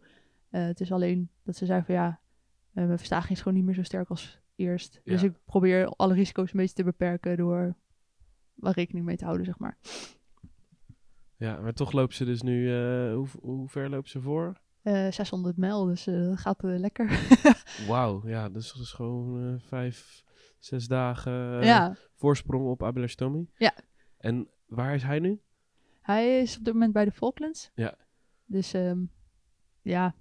Het 0.50 0.80
is 0.82 0.92
alleen 0.92 1.30
dat 1.44 1.56
ze 1.56 1.66
zei 1.66 1.84
van 1.84 1.96
ja, 1.96 2.20
mijn 2.72 2.98
verstaging 2.98 3.32
is 3.32 3.42
gewoon 3.42 3.58
niet 3.58 3.66
meer 3.66 3.76
zo 3.76 3.84
sterk 3.84 4.10
als 4.10 4.40
eerst. 4.58 5.02
Dus 5.04 5.24
ik 5.24 5.34
probeer 5.46 5.86
alle 5.88 6.14
risico's 6.14 6.52
een 6.54 6.60
beetje 6.60 6.76
te 6.76 6.84
beperken 6.84 7.38
door 7.38 7.76
waar 8.54 8.74
rekening 8.74 9.06
mee 9.06 9.18
te 9.18 9.24
houden, 9.26 9.46
zeg 9.46 9.60
maar. 9.60 9.78
ja, 11.38 11.60
maar 11.60 11.74
toch 11.74 11.92
loopt 11.92 12.16
ze 12.16 12.26
dus 12.26 12.42
nu... 12.42 12.72
eh, 12.74 13.14
hoe, 13.14 13.28
hoe 13.42 13.70
ver 13.70 13.90
loopt 13.90 14.10
ze 14.10 14.22
voor? 14.22 14.62
Eh 14.82 15.12
600 15.12 15.58
mijl, 15.58 15.86
dus 15.86 16.08
eh, 16.08 16.24
dat 16.24 16.38
gaat 16.40 16.64
eh, 16.64 16.80
lekker. 16.80 17.10
Wauw, 17.88 18.28
ja, 18.28 18.50
dus 18.50 18.74
dat 18.74 18.82
is 18.82 18.92
gewoon 18.92 19.54
eh, 19.54 19.60
vijf, 19.68 20.24
zes 20.60 20.88
dagen 20.88 21.60
eh, 21.60 21.66
ja, 21.66 21.96
voorsprong 22.16 22.68
op 22.68 22.84
Abelastomi. 22.84 23.50
Ja. 23.58 23.74
En 24.18 24.48
waar 24.66 24.96
is 24.96 25.04
hij 25.04 25.20
nu? 25.20 25.42
Hij 26.02 26.40
is 26.42 26.58
op 26.58 26.64
dit 26.64 26.74
moment 26.74 26.94
bij 26.94 27.06
de 27.06 27.12
Falklands. 27.12 27.72
Ja. 27.76 27.96
Dus 28.46 28.74
ehm, 28.74 29.00
ja, 29.82 30.16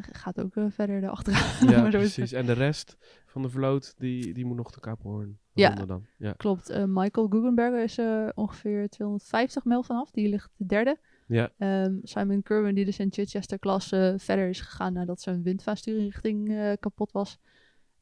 gaat 0.00 0.40
ook 0.40 0.56
eh, 0.56 0.64
verder 0.70 1.02
erachteraan. 1.02 1.68
Ja, 1.70 1.88
precies. 1.88 2.32
En 2.32 2.46
de 2.46 2.52
rest 2.52 2.96
van 3.26 3.42
de 3.42 3.48
vloot, 3.48 3.94
die, 3.98 4.34
die 4.34 4.44
moet 4.44 4.56
nog 4.56 4.70
de 4.70 4.80
Kaap 4.80 5.02
Hoorn 5.02 5.38
Ja. 5.52 5.70
dan. 5.74 6.06
Ja. 6.18 6.32
Klopt. 6.32 6.68
eh, 6.70 6.84
Michael 6.86 7.26
Guggenberger 7.28 7.82
is 7.82 7.98
er 7.98 8.32
ongeveer 8.34 8.88
250 8.88 9.64
mijl 9.64 9.82
vanaf. 9.82 10.10
Die 10.10 10.28
ligt 10.28 10.50
de 10.56 10.66
derde. 10.66 10.98
Ja. 11.26 11.50
Ehm, 11.58 11.94
Simon 12.02 12.42
Kerwin, 12.42 12.74
die 12.74 12.84
dus 12.84 12.98
in 12.98 13.12
Chichester 13.12 13.58
klas 13.58 13.92
eh, 13.92 14.14
verder 14.16 14.48
is 14.48 14.60
gegaan 14.60 14.92
nadat 14.92 15.20
zijn 15.20 15.42
windvaarsturingrichting 15.42 16.48
eh 16.50 16.72
kapot 16.80 17.12
was. 17.12 17.38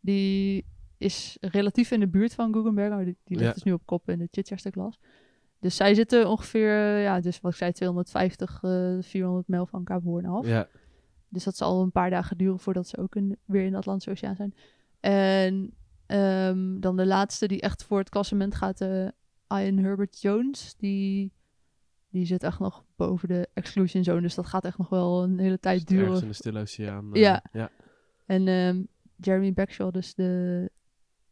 Die 0.00 0.66
is 0.98 1.36
relatief 1.40 1.90
in 1.90 2.00
de 2.00 2.08
buurt 2.08 2.34
van 2.34 2.52
Guggenberger. 2.52 2.94
maar 2.96 3.04
Die, 3.04 3.16
die 3.24 3.36
ligt 3.36 3.48
Ja. 3.48 3.54
dus 3.54 3.62
nu 3.62 3.72
op 3.72 3.82
kop 3.86 4.08
in 4.08 4.18
de 4.18 4.28
Chichester 4.30 4.70
klas. 4.70 4.98
Dus 5.60 5.76
zij 5.76 5.94
zitten 5.94 6.28
ongeveer, 6.28 6.68
eh, 6.70 7.02
ja, 7.02 7.20
dus 7.20 7.40
wat 7.40 7.52
ik 7.52 7.58
zei, 7.58 7.72
250, 7.72 8.62
eh 8.62 8.96
400 9.00 9.48
mijl 9.48 9.66
van 9.66 9.84
Kaap 9.84 10.02
Hoorn 10.02 10.26
af. 10.26 10.46
ja. 10.46 10.68
Dus 11.32 11.44
dat 11.44 11.56
zal 11.56 11.82
een 11.82 11.92
paar 11.92 12.10
dagen 12.10 12.36
duren 12.36 12.58
voordat 12.58 12.88
ze 12.88 12.96
ook 12.98 13.16
in, 13.16 13.36
weer 13.44 13.64
in 13.64 13.70
de 13.70 13.76
Atlantische 13.76 14.10
Oceaan 14.10 14.36
zijn. 14.36 14.54
En 15.00 15.74
ehm, 16.06 16.80
dan 16.80 16.96
de 16.96 17.06
laatste 17.06 17.46
die 17.48 17.60
echt 17.60 17.84
voor 17.84 17.98
het 17.98 18.08
klassement 18.08 18.54
gaat, 18.54 18.80
eh 18.80 19.06
Ian 19.48 19.76
Herbert 19.78 20.20
Jones. 20.20 20.74
Die, 20.78 21.32
die 22.10 22.26
zit 22.26 22.42
echt 22.42 22.58
nog 22.58 22.84
boven 22.96 23.28
de 23.28 23.48
exclusion 23.54 24.04
zone. 24.04 24.20
Dus 24.20 24.34
dat 24.34 24.46
gaat 24.46 24.64
echt 24.64 24.78
nog 24.78 24.88
wel 24.88 25.22
een 25.22 25.38
hele 25.38 25.60
tijd 25.60 25.90
Ergens 25.90 25.98
duren. 26.08 26.22
in 26.22 26.28
de 26.28 26.34
Stille 26.34 26.60
Oceaan. 26.60 27.14
eh, 27.14 27.20
Ja. 27.20 27.44
ja. 27.52 27.70
En 28.26 28.48
ehm, 28.48 28.82
Jeremy 29.16 29.52
Backshaw, 29.52 29.92
dus 29.92 30.14
de 30.14 30.70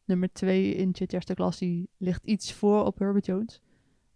nummer 0.05 0.33
twee 0.33 0.75
in 0.75 0.95
Chichester 0.95 1.35
klas, 1.35 1.59
die 1.59 1.89
ligt 1.97 2.25
iets 2.25 2.53
voor 2.53 2.85
op 2.85 2.99
Herbert 2.99 3.27
Jones. 3.27 3.61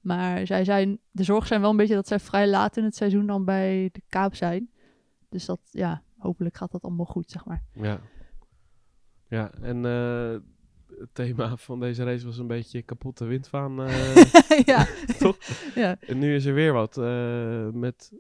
Maar 0.00 0.46
zij 0.46 0.64
zijn, 0.64 0.98
de 1.10 1.22
zorgen 1.22 1.46
zijn 1.48 1.60
wel 1.60 1.70
een 1.70 1.76
beetje 1.76 1.94
dat 1.94 2.08
zij 2.08 2.18
vrij 2.20 2.48
laat 2.48 2.76
in 2.76 2.84
het 2.84 2.96
seizoen 2.96 3.26
dan 3.26 3.44
bij 3.44 3.88
de 3.92 4.02
Kaap 4.08 4.34
zijn. 4.34 4.68
Dus 5.34 5.44
dat, 5.44 5.60
ja, 5.70 6.02
hopelijk 6.18 6.56
gaat 6.56 6.72
dat 6.72 6.82
allemaal 6.82 7.06
goed, 7.06 7.30
zeg 7.30 7.44
maar. 7.44 7.62
Ja. 7.72 8.00
Ja, 9.28 9.52
en 9.60 9.84
eh, 9.84 10.36
het 10.98 11.08
thema 11.12 11.56
van 11.56 11.80
deze 11.80 12.04
race 12.04 12.26
was 12.26 12.38
een 12.38 12.46
beetje 12.46 12.82
kapotte 12.82 13.24
windvaan. 13.24 13.82
eh, 13.82 14.16
ja, 14.72 14.86
Toch? 15.18 15.38
Ja. 15.74 15.96
En 16.00 16.18
nu 16.18 16.34
is 16.34 16.44
er 16.44 16.54
weer 16.54 16.72
wat 16.72 16.98
eh, 16.98 17.68
met 17.70 18.12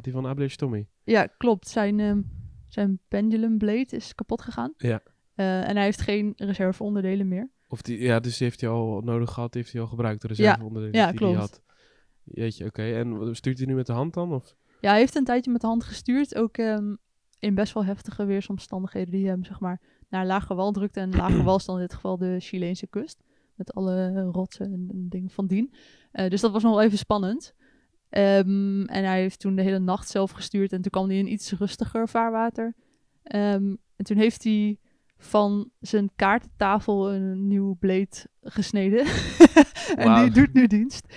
die 0.00 0.12
van 0.12 0.26
Abelish 0.26 0.54
Tommy. 0.54 0.88
ja, 1.04 1.26
klopt. 1.26 1.68
Zijn, 1.68 2.00
ehm, 2.00 2.20
zijn 2.68 2.98
pendulum 3.08 3.58
blade 3.58 3.96
is 3.96 4.14
kapot 4.14 4.42
gegaan. 4.42 4.74
Ja. 4.76 5.02
En 5.34 5.76
hij 5.76 5.84
heeft 5.84 6.00
geen 6.00 6.32
reserveonderdelen 6.36 7.28
meer. 7.28 7.50
Of 7.68 7.82
die, 7.82 7.98
ja, 7.98 8.20
dus 8.20 8.38
die 8.38 8.46
heeft 8.46 8.60
hij 8.60 8.70
al 8.70 9.00
nodig 9.00 9.30
gehad, 9.32 9.52
die 9.52 9.60
heeft 9.60 9.72
hij 9.74 9.82
al 9.82 9.88
gebruikt, 9.88 10.22
de 10.22 10.28
reserveonderdelen 10.28 11.00
ja, 11.00 11.08
die 11.10 11.18
klopt. 11.18 11.32
hij 11.32 11.42
had. 11.42 11.62
Jeetje, 12.22 12.64
oké. 12.64 12.82
En 12.82 13.36
stuurt 13.36 13.58
hij 13.58 13.66
nu 13.66 13.74
met 13.74 13.86
de 13.86 13.92
hand 13.92 14.14
dan? 14.14 14.32
Of? 14.32 14.56
Ja, 14.80 14.90
hij 14.90 14.98
heeft 14.98 15.14
een 15.14 15.24
tijdje 15.24 15.50
met 15.50 15.60
de 15.60 15.66
hand 15.66 15.84
gestuurd. 15.84 16.34
Ook 16.34 16.56
ehm, 16.56 16.94
in 17.38 17.54
best 17.54 17.72
wel 17.72 17.84
heftige 17.84 18.24
weersomstandigheden 18.24 19.10
die 19.10 19.28
hem 19.28 19.44
zeg 19.44 19.60
maar, 19.60 19.80
naar 20.08 20.26
lage 20.26 20.54
wal 20.54 20.72
drukte. 20.72 21.00
En 21.00 21.16
lage 21.16 21.42
wal 21.42 21.56
is 21.56 21.64
dan 21.64 21.74
in 21.74 21.80
dit 21.80 21.94
geval 21.94 22.16
de 22.18 22.36
Chileense 22.40 22.86
kust. 22.86 23.22
Met 23.54 23.74
alle 23.74 24.20
rotsen 24.20 24.72
en, 24.72 24.88
en 24.92 25.08
dingen 25.08 25.30
van 25.30 25.46
dien. 25.46 25.74
Eh, 26.12 26.30
dus 26.30 26.40
dat 26.40 26.52
was 26.52 26.62
nog 26.62 26.74
wel 26.74 26.82
even 26.82 26.98
spannend. 26.98 27.54
Ehm, 28.08 28.82
en 28.82 29.04
hij 29.04 29.20
heeft 29.20 29.40
toen 29.40 29.56
de 29.56 29.62
hele 29.62 29.78
nacht 29.78 30.08
zelf 30.08 30.30
gestuurd. 30.30 30.72
En 30.72 30.82
toen 30.82 30.90
kwam 30.90 31.08
hij 31.08 31.18
in 31.18 31.32
iets 31.32 31.52
rustiger 31.52 32.08
vaarwater. 32.08 32.74
Ehm, 33.22 33.74
en 33.96 34.04
toen 34.04 34.16
heeft 34.16 34.44
hij 34.44 34.78
van 35.18 35.70
zijn 35.80 36.10
kaartentafel 36.16 37.12
een 37.12 37.46
nieuw 37.46 37.76
bleed 37.78 38.26
gesneden. 38.42 39.06
en 39.96 40.22
die 40.22 40.30
doet 40.30 40.52
nu 40.52 40.66
dienst. 40.66 41.14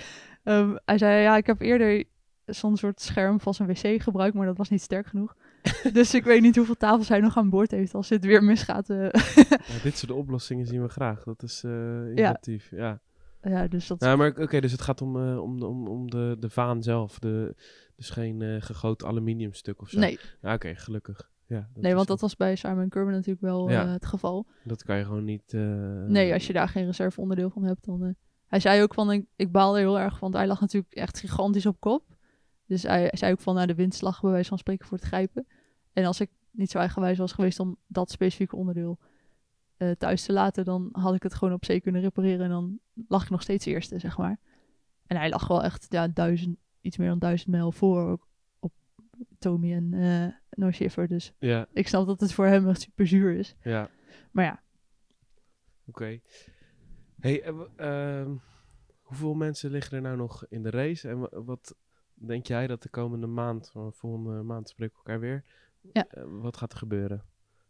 Hij 0.84 0.98
zei, 0.98 1.22
ja, 1.22 1.36
ik 1.36 1.46
heb 1.46 1.60
eerder 1.60 2.04
zo'n 2.50 2.76
soort 2.76 3.00
scherm 3.00 3.40
van 3.40 3.54
zijn 3.54 3.68
wc 3.68 4.02
gebruikt, 4.02 4.34
maar 4.36 4.46
dat 4.46 4.56
was 4.56 4.68
niet 4.68 4.82
sterk 4.82 5.06
genoeg. 5.06 5.36
dus 5.92 6.14
ik 6.14 6.24
weet 6.24 6.42
niet 6.42 6.56
hoeveel 6.56 6.76
tafels 6.76 7.08
hij 7.08 7.20
nog 7.20 7.36
aan 7.36 7.50
boord 7.50 7.70
heeft 7.70 7.94
als 7.94 8.08
dit 8.08 8.24
weer 8.24 8.44
misgaat. 8.44 8.90
eh. 8.90 9.08
Ja, 9.70 9.82
dit 9.82 9.96
soort 9.96 10.12
oplossingen 10.12 10.66
zien 10.66 10.82
we 10.82 10.88
graag. 10.88 11.22
Dat 11.22 11.42
is 11.42 11.64
eh 11.64 11.70
innovatief. 12.08 12.70
Ja. 12.70 13.00
ja, 13.42 13.66
dus 13.68 13.86
dat 13.86 14.00
Ja, 14.04 14.16
maar 14.16 14.34
oké, 14.38 14.60
dus 14.60 14.72
het 14.72 14.80
gaat 14.82 15.02
om, 15.02 15.16
eh, 15.28 15.42
om, 15.42 15.60
de- 15.60 15.66
om, 15.66 15.88
om 15.88 16.10
de, 16.10 16.36
de 16.38 16.50
vaan 16.50 16.82
zelf. 16.82 17.18
De, 17.18 17.54
dus 17.96 18.10
geen 18.10 18.42
eh, 18.42 18.56
gegoten 18.62 19.08
aluminiumstuk 19.08 19.80
of 19.82 19.88
zo. 19.90 19.98
Nee, 19.98 20.18
Ja, 20.42 20.54
oké, 20.54 20.74
gelukkig. 20.74 21.30
Ja, 21.46 21.68
nee 21.74 21.94
want 21.94 22.06
dat 22.08 22.20
was 22.20 22.36
bij 22.36 22.56
Simon 22.56 22.88
Kerber 22.88 23.12
natuurlijk 23.12 23.40
wel 23.40 23.70
Ja. 23.70 23.86
het 23.88 24.06
geval. 24.06 24.46
Dat 24.64 24.82
kan 24.82 24.96
je 24.98 25.04
gewoon 25.04 25.24
niet... 25.24 25.52
Nee, 26.06 26.32
als 26.32 26.46
je 26.46 26.52
daar 26.52 26.68
geen 26.68 26.86
reserveonderdeel 26.86 27.50
van 27.50 27.62
hebt, 27.64 27.84
dan... 27.84 28.14
hij 28.46 28.60
zei 28.60 28.82
ook 28.82 28.94
van, 28.94 29.12
ik, 29.12 29.24
ik 29.36 29.52
baal 29.52 29.74
er 29.74 29.80
heel 29.80 29.98
erg 29.98 30.10
van, 30.10 30.20
want 30.20 30.34
hij 30.34 30.46
lag 30.46 30.60
natuurlijk 30.60 30.94
echt 30.94 31.18
gigantisch 31.18 31.66
op 31.66 31.76
kop. 31.80 32.04
Dus 32.70 32.82
hij, 32.82 33.10
zei 33.14 33.32
ook 33.32 33.40
van, 33.40 33.54
nou, 33.54 33.66
de 33.66 33.74
windslag 33.74 34.20
bij 34.20 34.30
wijze 34.30 34.48
van 34.48 34.58
spreken 34.58 34.86
voor 34.86 34.98
het 34.98 35.06
grijpen. 35.06 35.46
En 35.92 36.04
als 36.04 36.20
ik 36.20 36.30
niet 36.50 36.70
zo 36.70 36.78
eigenwijs 36.78 37.18
was 37.18 37.32
geweest 37.32 37.60
om 37.60 37.76
dat 37.86 38.10
specifieke 38.10 38.56
onderdeel 38.56 38.98
eh, 39.76 39.90
thuis 39.90 40.24
te 40.24 40.32
laten, 40.32 40.64
dan 40.64 40.88
had 40.92 41.14
ik 41.14 41.22
het 41.22 41.34
gewoon 41.34 41.54
op 41.54 41.64
zee 41.64 41.80
kunnen 41.80 42.00
repareren 42.00 42.44
en 42.44 42.50
dan 42.50 42.78
lag 43.08 43.22
ik 43.22 43.30
nog 43.30 43.42
steeds 43.42 43.66
eerste, 43.66 43.98
zeg 43.98 44.18
maar. 44.18 44.38
En 45.06 45.16
hij 45.16 45.28
lag 45.30 45.48
wel 45.48 45.62
echt, 45.64 45.86
ja, 45.88 46.08
duizend, 46.08 46.56
iets 46.80 46.96
meer 46.96 47.08
dan 47.08 47.18
duizend 47.18 47.50
mijl 47.50 47.72
voor 47.72 48.08
ook 48.10 48.28
op 48.58 48.72
Tommy 49.38 49.72
en 49.72 49.94
eh 49.94 50.26
No 50.50 50.70
Schiffer. 50.70 51.08
Dus 51.08 51.32
Ja, 51.38 51.66
ik 51.72 51.88
snap 51.88 52.06
dat 52.06 52.20
het 52.20 52.32
voor 52.32 52.46
hem 52.46 52.68
echt 52.68 52.80
super 52.80 53.06
zuur 53.06 53.34
is. 53.36 53.54
ja. 53.62 53.90
Maar 54.30 54.44
ja, 54.44 54.62
Oké. 55.86 56.20
Hey, 57.20 57.42
eh, 57.42 57.54
ehm, 57.76 58.30
hoeveel 59.00 59.34
mensen 59.34 59.70
liggen 59.70 59.96
er 59.96 60.02
nou 60.02 60.16
nog 60.16 60.46
in 60.48 60.62
de 60.62 60.70
race? 60.70 61.08
En 61.08 61.18
wa- 61.18 61.42
wat 61.42 61.74
denk 62.26 62.46
jij 62.46 62.66
dat 62.66 62.82
de 62.82 62.88
komende 62.88 63.26
maand, 63.26 63.70
of 63.74 63.96
volgende 63.96 64.42
maand 64.42 64.68
spreken 64.68 64.94
we 64.94 64.98
elkaar 65.10 65.20
weer, 65.20 65.44
Ja. 65.92 66.06
eh, 66.08 66.22
wat 66.28 66.56
gaat 66.56 66.72
er 66.72 66.78
gebeuren? 66.78 67.24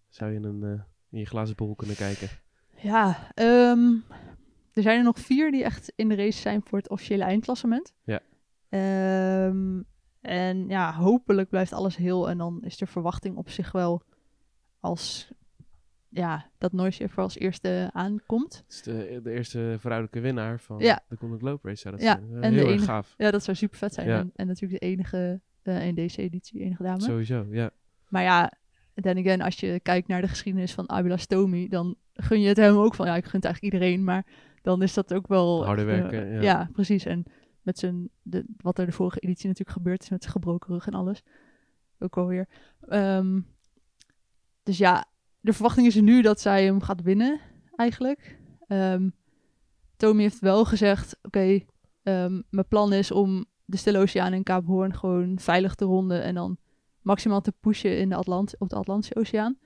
Zou 0.09 0.31
je 0.31 0.37
in, 0.37 0.45
een, 0.45 0.63
eh, 0.63 0.83
in 1.11 1.19
je 1.19 1.27
glazen 1.27 1.57
bol 1.57 1.75
kunnen 1.75 1.97
kijken? 1.97 2.29
Ja, 2.77 3.33
ehm, 3.35 3.93
er 4.73 4.83
zijn 4.83 4.99
er 4.99 5.05
nog 5.05 5.19
vier 5.19 5.51
die 5.51 5.65
echt 5.65 5.93
in 5.97 6.09
de 6.09 6.15
race 6.15 6.41
zijn 6.41 6.63
voor 6.65 6.79
het 6.79 6.89
officiële 6.91 7.25
eindklassement. 7.25 7.95
Ja. 8.05 8.21
Ehm, 8.69 9.83
en 10.21 10.69
ja, 10.69 10.93
hopelijk 10.95 11.49
blijft 11.49 11.73
alles 11.73 11.97
heel 11.97 12.29
en 12.29 12.39
dan 12.39 12.63
is 12.63 12.77
de 12.77 12.87
verwachting 12.87 13.37
op 13.37 13.49
zich 13.51 13.73
wel 13.73 14.03
als 14.81 15.33
ja, 16.11 16.51
dat 16.59 16.73
Noisje 16.73 17.09
voor 17.09 17.23
als 17.23 17.39
eerste 17.39 17.91
aankomt. 17.93 18.57
Het 18.57 18.73
is 18.75 18.83
de, 18.83 19.21
de 19.23 19.31
eerste 19.33 19.77
vrouwelijke 19.79 20.21
winnaar 20.21 20.61
van 20.61 20.79
Ja. 20.79 21.01
de 21.09 21.17
Golden 21.17 21.39
Globe 21.39 21.69
Race. 21.69 21.81
Zou 21.81 21.95
dat 21.95 22.05
Ja, 22.05 22.13
zijn. 22.13 22.29
Eh, 22.31 22.35
en 22.35 22.41
de 22.41 22.47
heel 22.47 22.59
erg 22.59 22.69
enige- 22.69 22.85
gaaf. 22.85 23.15
Ja, 23.17 23.31
dat 23.31 23.45
zou 23.45 23.57
super 23.57 23.79
vet 23.79 23.95
zijn. 23.95 24.07
Ja. 24.09 24.19
En, 24.19 24.31
en 24.35 24.47
natuurlijk 24.47 24.81
de 24.81 24.87
enige 24.87 25.41
eh, 25.63 25.87
in 25.87 25.95
deze 25.95 26.23
editie, 26.23 26.61
enige 26.61 26.83
dame. 26.83 27.01
Sowieso, 27.01 27.47
ja. 27.51 27.71
Maar 28.09 28.23
ja, 28.23 28.53
again, 29.03 29.43
als 29.43 29.61
je 29.61 29.81
kijkt 29.81 30.09
naar 30.09 30.21
de 30.21 30.29
geschiedenis 30.29 30.73
van 30.75 30.89
Abila 30.91 31.17
Stomy, 31.17 31.69
dan 31.69 31.97
gun 32.15 32.41
je 32.41 32.49
het 32.49 32.57
hem 32.57 32.77
ook 32.77 32.95
van, 32.95 33.07
ja, 33.07 33.17
ik 33.17 33.25
gun 33.25 33.41
het 33.41 33.45
eigenlijk 33.45 33.75
iedereen, 33.75 34.05
maar 34.05 34.27
dan 34.63 34.83
is 34.83 34.95
dat 34.95 35.15
ook 35.15 35.27
wel... 35.27 35.65
Harde 35.65 35.81
eh, 35.83 35.87
werken, 35.87 36.43
ja. 36.43 36.69
precies. 36.73 37.05
En 37.05 37.25
met 37.63 37.79
zijn, 37.79 38.09
de, 38.23 38.45
wat 38.57 38.79
er 38.79 38.87
de 38.87 38.93
vorige 38.93 39.19
editie 39.21 39.49
natuurlijk 39.49 39.77
gebeurd 39.77 40.03
is 40.03 40.09
met 40.11 40.21
zijn 40.23 40.35
gebroken 40.35 40.73
rug 40.73 40.87
en 40.87 40.95
alles. 40.95 41.23
Ook 41.99 42.17
alweer. 42.17 42.49
Ehm, 42.89 43.41
dus 44.63 44.79
ja, 44.79 45.05
de 45.41 45.53
verwachting 45.53 45.87
is 45.87 45.97
er 45.97 46.03
nu 46.03 46.23
dat 46.23 46.41
zij 46.41 46.65
hem 46.65 46.81
gaat 46.81 47.03
winnen, 47.03 47.41
eigenlijk. 47.77 48.39
Ehm 48.67 49.09
Tommy 49.97 50.23
heeft 50.23 50.39
wel 50.39 50.65
gezegd, 50.65 51.17
oké, 51.23 51.61
ehm, 52.03 52.41
mijn 52.51 52.69
plan 52.69 52.93
is 52.93 53.11
om 53.11 53.45
de 53.65 53.77
Stille 53.77 53.99
Oceaan 53.99 54.33
en 54.33 54.43
Kaap 54.43 54.67
Hoorn 54.67 54.95
gewoon 54.95 55.39
veilig 55.39 55.75
te 55.75 55.85
ronden 55.85 56.23
en 56.23 56.35
dan 56.35 56.57
maximaal 57.01 57.41
te 57.41 57.53
pushen 57.61 57.99
in 57.99 58.09
de 58.09 58.15
Atlant 58.15 58.59
op 58.59 58.69
de 58.69 58.77
Atlantische 58.77 59.17
Oceaan. 59.17 59.59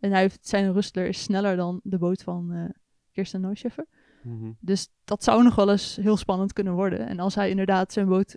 En 0.00 0.10
hij 0.10 0.20
heeft, 0.20 0.48
zijn 0.48 0.72
rustler 0.72 1.06
is 1.06 1.22
sneller 1.22 1.56
dan 1.56 1.80
de 1.82 1.98
boot 1.98 2.22
van 2.22 2.52
eh 2.52 2.64
Kirsten 3.12 3.40
Neuscheffer. 3.40 3.86
Mhm. 4.22 4.50
Dus 4.60 4.88
dat 5.04 5.24
zou 5.24 5.42
nog 5.42 5.54
wel 5.54 5.70
eens 5.70 5.96
heel 5.96 6.16
spannend 6.16 6.52
kunnen 6.52 6.72
worden. 6.72 7.06
En 7.06 7.18
als 7.18 7.34
hij 7.34 7.50
inderdaad 7.50 7.92
zijn 7.92 8.06
boot 8.08 8.36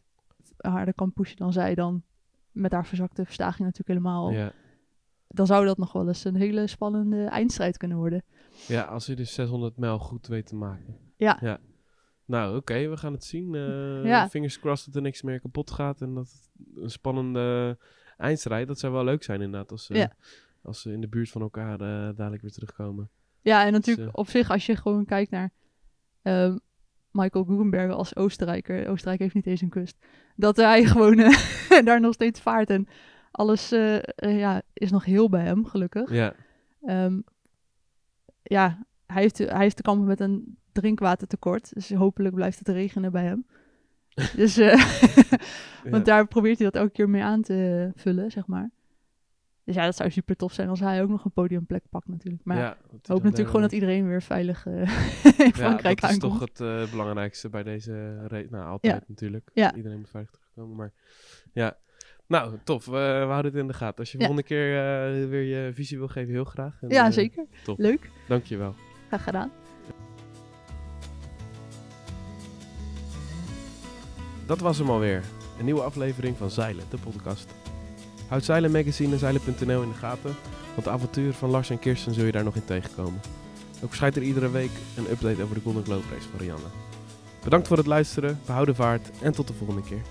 harder 0.58 0.94
kan 0.94 1.14
pushen 1.14 1.38
dan 1.38 1.54
zij, 1.54 1.76
dan 1.76 2.04
met 2.52 2.72
haar 2.72 2.86
verzakte 2.86 3.26
verstaging 3.26 3.68
natuurlijk 3.68 4.00
helemaal. 4.00 4.52
Dan 5.36 5.46
zou 5.46 5.66
dat 5.66 5.78
nog 5.78 5.92
wel 5.92 6.08
eens 6.08 6.24
een 6.24 6.36
hele 6.36 6.68
spannende 6.68 7.26
eindstrijd 7.26 7.78
kunnen 7.78 7.98
worden. 7.98 8.24
ja, 8.68 8.82
als 8.82 9.06
je 9.06 9.16
dus 9.16 9.34
600 9.34 9.78
mijl 9.78 10.00
goed 10.00 10.28
weet 10.28 10.46
te 10.46 10.56
maken. 10.56 10.98
Ja. 11.18 11.38
ja. 11.42 11.60
Nou, 12.26 12.56
oké, 12.58 12.90
we 12.90 12.98
gaan 12.98 13.14
het 13.14 13.24
zien. 13.24 13.56
Eh 13.56 14.06
Ja. 14.12 14.30
Fingers 14.30 14.60
crossed 14.60 14.86
dat 14.86 14.96
er 14.96 15.02
niks 15.02 15.22
meer 15.22 15.40
kapot 15.40 15.72
gaat 15.72 16.02
en 16.02 16.14
dat 16.14 16.32
het 16.32 16.52
een 16.84 16.90
spannende 16.90 17.78
eindstrijd. 18.18 18.68
Dat 18.68 18.80
zou 18.80 18.94
wel 18.94 19.04
leuk 19.04 19.24
zijn 19.24 19.42
inderdaad, 19.42 19.72
als, 19.72 19.86
ze 19.86 19.94
Ja. 19.94 20.12
als 20.62 20.82
ze 20.82 20.92
in 20.92 21.02
de 21.02 21.08
buurt 21.08 21.30
van 21.30 21.42
elkaar 21.42 21.74
eh, 21.82 22.16
dadelijk 22.16 22.42
weer 22.42 22.52
terugkomen. 22.52 23.10
Ja, 23.42 23.66
en 23.66 23.72
natuurlijk 23.72 24.08
Dus, 24.08 24.16
op 24.16 24.30
zich, 24.30 24.50
als 24.52 24.66
je 24.66 24.76
gewoon 24.76 25.06
kijkt 25.06 25.32
naar 25.32 25.52
ehm, 26.22 26.58
Michael 27.12 27.44
Guggenberger 27.46 27.94
als 27.94 28.16
Oostenrijker. 28.16 28.88
Oostenrijk 28.90 29.20
heeft 29.20 29.34
niet 29.36 29.46
eens 29.48 29.62
een 29.62 29.70
kust. 29.70 29.98
Dat 30.36 30.56
hij 30.56 30.86
gewoon 30.92 31.20
eh, 31.20 31.38
daar 31.86 32.02
nog 32.02 32.14
steeds 32.14 32.40
vaart. 32.40 32.70
En 32.70 32.88
alles 33.36 33.72
eh, 33.72 33.96
eh, 33.96 34.40
ja, 34.40 34.62
is 34.74 34.92
nog 34.92 35.06
heel 35.06 35.30
bij 35.30 35.44
hem, 35.44 35.66
gelukkig. 35.66 36.12
Ja, 36.12 36.34
Ehm, 36.86 37.20
ja, 38.44 38.86
hij 39.06 39.22
heeft, 39.22 39.38
hij 39.38 39.62
heeft 39.62 39.76
te 39.76 39.82
kampen 39.82 40.08
met 40.08 40.20
een 40.20 40.58
drinkwatertekort. 40.72 41.74
Dus 41.74 41.94
hopelijk 41.94 42.36
blijft 42.36 42.60
het 42.60 42.68
regenen 42.68 43.12
bij 43.12 43.24
hem. 43.24 43.46
dus, 44.36 44.58
eh, 44.58 44.86
want 45.92 46.06
daar 46.06 46.28
probeert 46.28 46.58
hij 46.58 46.70
dat 46.72 46.82
elke 46.82 46.92
keer 46.92 47.10
mee 47.10 47.24
aan 47.24 47.42
te 47.42 47.92
vullen, 47.96 48.32
zeg 48.32 48.48
maar. 48.48 48.70
Dus 49.64 49.76
ja, 49.76 49.86
dat 49.86 49.96
zou 49.96 50.10
super 50.12 50.36
tof 50.36 50.54
zijn 50.54 50.70
als 50.70 50.80
hij 50.80 51.02
ook 51.02 51.10
nog 51.10 51.26
een 51.26 51.32
podiumplek 51.32 51.84
pakt 51.90 52.08
natuurlijk. 52.08 52.44
Maar 52.44 52.58
ja, 52.58 52.72
ik 52.72 53.06
hoop 53.06 53.24
natuurlijk 53.24 53.48
gewoon 53.48 53.62
dat 53.62 53.72
iedereen 53.72 54.08
weer 54.08 54.22
veilig 54.22 54.66
in 55.46 55.54
Frankrijk 55.54 56.00
ja, 56.00 56.08
dat 56.08 56.12
is 56.12 56.18
toch 56.18 56.40
het 56.40 56.92
belangrijkste 56.92 57.50
bij 57.50 57.64
deze 57.64 58.28
race. 58.28 58.48
Nou, 58.50 58.66
altijd 58.66 59.08
natuurlijk. 59.08 59.50
Ja. 59.54 59.76
Iedereen 59.76 59.98
moet 59.98 60.10
veilig 60.10 60.32
terugkomen, 60.32 60.76
maar 60.76 60.94
ja. 61.54 61.78
Nou, 62.28 62.58
tof. 62.64 62.86
We, 62.86 62.92
we 62.92 63.26
houden 63.32 63.52
het 63.52 63.62
in 63.62 63.68
de 63.68 63.74
gaten. 63.74 63.98
Als 64.00 64.12
je 64.12 64.18
Ja. 64.18 64.26
volgende 64.26 64.48
keer 64.48 64.76
eh, 64.78 65.28
weer 65.30 65.42
je 65.66 65.74
visie 65.74 65.98
wil 65.98 66.08
geven, 66.08 66.34
heel 66.34 66.44
graag. 66.44 66.74
En, 66.82 66.90
Ja, 66.90 67.06
eh, 67.06 67.12
zeker. 67.12 67.46
top. 67.64 67.80
Leuk. 67.80 68.10
Dankjewel. 68.28 68.76
Graag 69.08 69.24
gedaan. 69.24 69.52
Dat 74.46 74.60
was 74.60 74.78
hem 74.78 74.90
alweer. 74.90 75.24
Een 75.60 75.66
nieuwe 75.66 75.82
aflevering 75.82 76.38
van 76.38 76.50
Zeilen, 76.52 76.84
de 76.90 76.98
podcast. 76.98 77.54
Houd 78.28 78.44
Zeilen 78.44 78.72
Magazine 78.72 79.14
en 79.14 79.20
Zeilen.nl 79.20 79.82
in 79.82 79.90
de 79.90 79.96
gaten, 79.96 80.36
want 80.74 80.84
de 80.84 80.90
avonturen 80.90 81.34
van 81.34 81.50
Lars 81.50 81.70
en 81.70 81.80
Kirsten 81.80 82.14
zul 82.14 82.26
je 82.26 82.32
daar 82.32 82.44
nog 82.44 82.56
in 82.56 82.66
tegenkomen. 82.66 83.20
Ook 83.76 83.88
verschijnt 83.88 84.16
er 84.16 84.22
iedere 84.24 84.50
week 84.52 84.72
een 84.98 85.12
update 85.12 85.44
over 85.44 85.56
de 85.56 85.62
Golden 85.62 85.84
Globe 85.84 86.04
Race 86.14 86.30
van 86.30 86.40
Rianne. 86.40 86.66
Bedankt 87.44 87.68
voor 87.68 87.78
het 87.78 87.86
luisteren, 87.86 88.40
behouden 88.46 88.76
vaart 88.76 89.10
en 89.22 89.32
tot 89.32 89.48
de 89.48 89.54
volgende 89.54 89.82
keer. 89.84 90.02